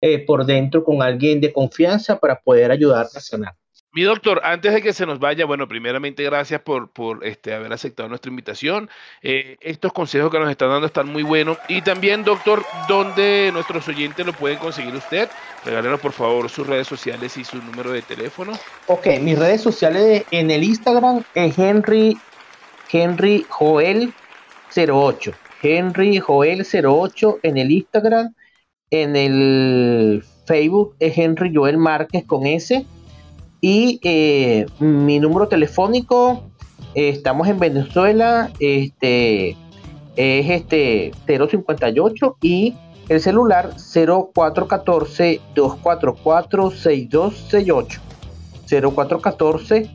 [0.00, 3.54] eh, por dentro con alguien de confianza para poder ayudar a sanar.
[3.94, 7.72] Mi doctor, antes de que se nos vaya, bueno, primeramente gracias por, por este, haber
[7.72, 8.90] aceptado nuestra invitación.
[9.22, 11.56] Eh, estos consejos que nos están dando están muy buenos.
[11.68, 15.30] Y también, doctor, ¿dónde nuestros oyentes lo pueden conseguir usted?
[15.64, 18.52] Regálenos, por favor, sus redes sociales y su número de teléfono.
[18.88, 22.18] Ok, mis redes sociales en el Instagram es Henry,
[22.92, 24.12] Henry Joel
[24.76, 25.32] 08.
[25.62, 28.34] Henry Joel 08 en el Instagram.
[28.90, 32.86] En el Facebook es Henry Joel Márquez con S
[33.60, 36.44] y eh, mi número telefónico,
[36.94, 39.56] eh, estamos en Venezuela, este,
[40.16, 42.74] es este 058 y
[43.08, 48.00] el celular 0414 244 6268.
[48.68, 49.90] 0414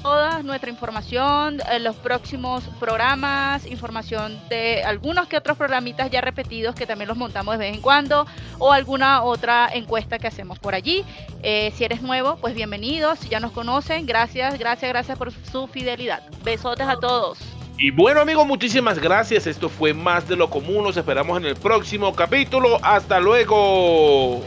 [0.03, 6.75] toda nuestra información, eh, los próximos programas, información de algunos que otros programitas ya repetidos
[6.75, 8.27] que también los montamos de vez en cuando
[8.59, 11.05] o alguna otra encuesta que hacemos por allí.
[11.43, 13.21] Eh, si eres nuevo, pues bienvenidos.
[13.21, 16.23] Si ya nos conocen, gracias, gracias, gracias por su fidelidad.
[16.45, 17.39] Besotes a todos.
[17.79, 19.47] Y bueno amigos, muchísimas gracias.
[19.47, 20.85] Esto fue más de lo común.
[20.85, 22.79] Nos esperamos en el próximo capítulo.
[22.83, 24.43] Hasta luego.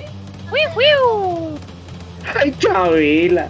[2.34, 3.48] ¡Ay, chavila!